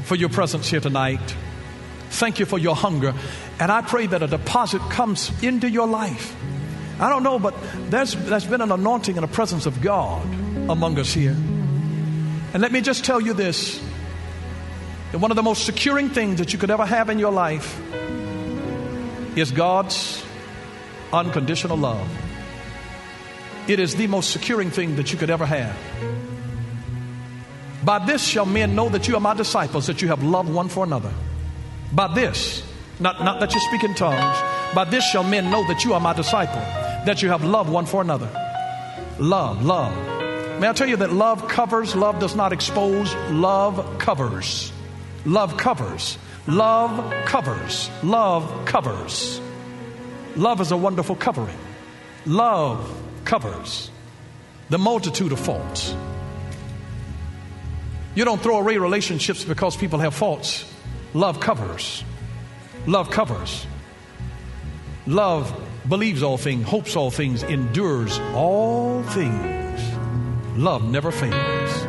for 0.05 0.15
your 0.15 0.29
presence 0.29 0.69
here 0.69 0.79
tonight. 0.79 1.35
Thank 2.11 2.39
you 2.39 2.45
for 2.45 2.57
your 2.57 2.77
hunger. 2.77 3.13
And 3.59 3.73
I 3.73 3.81
pray 3.81 4.07
that 4.07 4.23
a 4.23 4.27
deposit 4.27 4.81
comes 4.83 5.31
into 5.43 5.69
your 5.69 5.85
life. 5.85 6.33
I 6.97 7.09
don't 7.09 7.23
know, 7.23 7.39
but 7.39 7.53
there's, 7.89 8.15
there's 8.15 8.45
been 8.45 8.61
an 8.61 8.71
anointing 8.71 9.17
and 9.17 9.25
a 9.25 9.27
presence 9.27 9.65
of 9.65 9.81
God 9.81 10.25
among 10.69 10.97
us 10.97 11.11
here. 11.13 11.35
And 12.53 12.61
let 12.61 12.71
me 12.71 12.81
just 12.81 13.05
tell 13.05 13.21
you 13.21 13.33
this 13.33 13.79
that 15.11 15.19
one 15.19 15.31
of 15.31 15.35
the 15.35 15.43
most 15.43 15.65
securing 15.65 16.09
things 16.09 16.39
that 16.39 16.53
you 16.53 16.59
could 16.59 16.69
ever 16.69 16.85
have 16.85 17.09
in 17.09 17.19
your 17.19 17.31
life 17.31 17.79
is 19.35 19.51
God's 19.51 20.23
unconditional 21.11 21.77
love. 21.77 22.07
It 23.67 23.79
is 23.79 23.95
the 23.95 24.07
most 24.07 24.31
securing 24.31 24.71
thing 24.71 24.95
that 24.95 25.11
you 25.11 25.17
could 25.17 25.29
ever 25.29 25.45
have. 25.45 25.75
By 27.83 27.99
this 28.05 28.23
shall 28.23 28.45
men 28.45 28.75
know 28.75 28.89
that 28.89 29.07
you 29.07 29.15
are 29.15 29.21
my 29.21 29.33
disciples, 29.33 29.87
that 29.87 30.01
you 30.01 30.07
have 30.09 30.23
loved 30.23 30.49
one 30.49 30.69
for 30.69 30.83
another. 30.83 31.13
By 31.93 32.13
this, 32.13 32.63
not, 32.99 33.23
not 33.23 33.39
that 33.39 33.53
you 33.53 33.59
speak 33.61 33.83
in 33.83 33.95
tongues, 33.95 34.37
by 34.73 34.85
this 34.85 35.03
shall 35.09 35.23
men 35.23 35.49
know 35.49 35.65
that 35.67 35.85
you 35.85 35.93
are 35.93 35.99
my 35.99 36.13
disciple, 36.13 36.61
that 37.05 37.21
you 37.21 37.29
have 37.29 37.43
loved 37.43 37.69
one 37.69 37.85
for 37.85 38.01
another. 38.01 38.29
Love, 39.19 39.63
love. 39.63 40.08
May 40.59 40.67
I 40.67 40.73
tell 40.73 40.89
you 40.89 40.97
that 40.97 41.13
love 41.13 41.47
covers, 41.47 41.95
love 41.95 42.19
does 42.19 42.35
not 42.35 42.51
expose, 42.51 43.15
love 43.31 43.97
covers. 43.97 44.73
Love 45.25 45.55
covers. 45.57 46.17
Love 46.47 47.13
covers. 47.25 47.89
Love 48.03 48.65
covers. 48.65 49.39
Love 50.35 50.59
is 50.59 50.71
a 50.71 50.77
wonderful 50.77 51.15
covering. 51.15 51.57
Love 52.25 52.93
covers 53.23 53.89
the 54.69 54.77
multitude 54.77 55.31
of 55.31 55.39
faults. 55.39 55.95
You 58.15 58.25
don't 58.25 58.41
throw 58.41 58.59
away 58.59 58.77
relationships 58.77 59.45
because 59.45 59.77
people 59.77 59.99
have 59.99 60.13
faults. 60.13 60.65
Love 61.13 61.39
covers. 61.39 62.03
Love 62.85 63.09
covers. 63.09 63.65
Love 65.07 65.53
believes 65.87 66.21
all 66.21 66.37
things, 66.37 66.67
hopes 66.67 66.95
all 66.95 67.11
things, 67.11 67.43
endures 67.43 68.19
all 68.33 69.03
things. 69.03 69.68
Love 70.55 70.83
never 70.89 71.11
fails. 71.11 71.85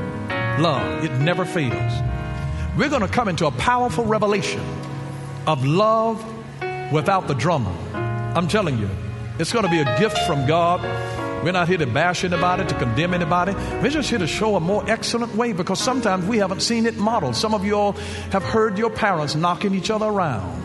Love, 0.61 1.05
it 1.05 1.13
never 1.19 1.45
fails. 1.45 1.93
We're 2.77 2.89
going 2.89 3.03
to 3.03 3.09
come 3.09 3.29
into 3.29 3.47
a 3.47 3.51
powerful 3.51 4.05
revelation 4.05 4.63
of 5.47 5.65
love 5.65 6.25
without 6.93 7.29
the 7.29 7.35
drama. 7.35 7.75
I'm 8.35 8.49
telling 8.49 8.79
you, 8.79 8.89
it's 9.39 9.53
going 9.53 9.65
to 9.65 9.71
be 9.71 9.81
a 9.81 9.99
gift 9.99 10.19
from 10.27 10.47
God. 10.47 10.83
We're 11.45 11.53
not 11.53 11.69
here 11.69 11.79
to 11.79 11.87
bash 11.87 12.23
anybody, 12.23 12.67
to 12.67 12.75
condemn 12.79 13.15
anybody. 13.15 13.55
We're 13.83 13.89
just 13.89 14.11
here 14.11 14.19
to 14.19 14.27
show 14.27 14.57
a 14.57 14.61
more 14.61 14.85
excellent 14.89 15.35
way 15.35 15.53
because 15.53 15.81
sometimes 15.81 16.27
we 16.27 16.39
haven't 16.39 16.61
seen 16.61 16.85
it 16.85 16.97
modeled. 16.99 17.35
Some 17.35 17.55
of 17.55 17.65
you 17.65 17.75
all 17.75 17.93
have 18.33 18.45
heard 18.45 18.77
your 18.77 18.91
parents 18.91 19.35
knocking 19.35 19.75
each 19.75 19.91
other 19.91 20.07
around 20.07 20.61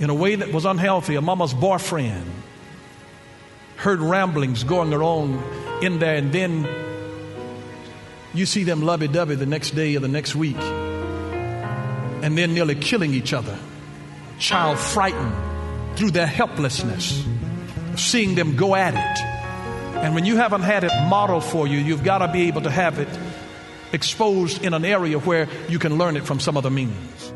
in 0.00 0.08
a 0.08 0.14
way 0.14 0.34
that 0.34 0.52
was 0.52 0.64
unhealthy, 0.64 1.14
a 1.16 1.20
mama's 1.20 1.52
boyfriend. 1.52 2.39
Heard 3.80 4.00
ramblings 4.00 4.62
going 4.64 4.92
on 4.92 5.42
in 5.82 5.98
there, 5.98 6.16
and 6.16 6.32
then 6.32 6.68
you 8.34 8.46
see 8.46 8.62
them 8.64 8.82
lovey 8.82 9.08
dovey 9.08 9.34
the 9.34 9.46
next 9.46 9.70
day 9.72 9.96
or 9.96 10.00
the 10.00 10.08
next 10.08 10.34
week. 10.36 10.56
and 12.22 12.36
then 12.36 12.52
nearly 12.52 12.74
killing 12.74 13.14
each 13.14 13.32
other. 13.32 13.56
Child 14.38 14.78
frightened 14.78 15.32
through 15.96 16.10
their 16.10 16.26
helplessness, 16.26 17.24
seeing 17.96 18.34
them 18.34 18.56
go 18.56 18.74
at 18.74 18.94
it. 18.94 19.20
And 20.04 20.14
when 20.14 20.26
you 20.26 20.36
haven't 20.36 20.62
had 20.62 20.84
it 20.84 20.92
modeled 21.08 21.44
for 21.44 21.66
you, 21.66 21.78
you've 21.78 22.04
got 22.04 22.18
to 22.18 22.28
be 22.28 22.48
able 22.48 22.60
to 22.62 22.70
have 22.70 22.98
it 22.98 23.08
exposed 23.92 24.62
in 24.62 24.74
an 24.74 24.84
area 24.84 25.18
where 25.18 25.48
you 25.68 25.78
can 25.78 25.96
learn 25.96 26.16
it 26.16 26.24
from 26.24 26.40
some 26.40 26.56
other 26.56 26.70
means. 26.70 27.32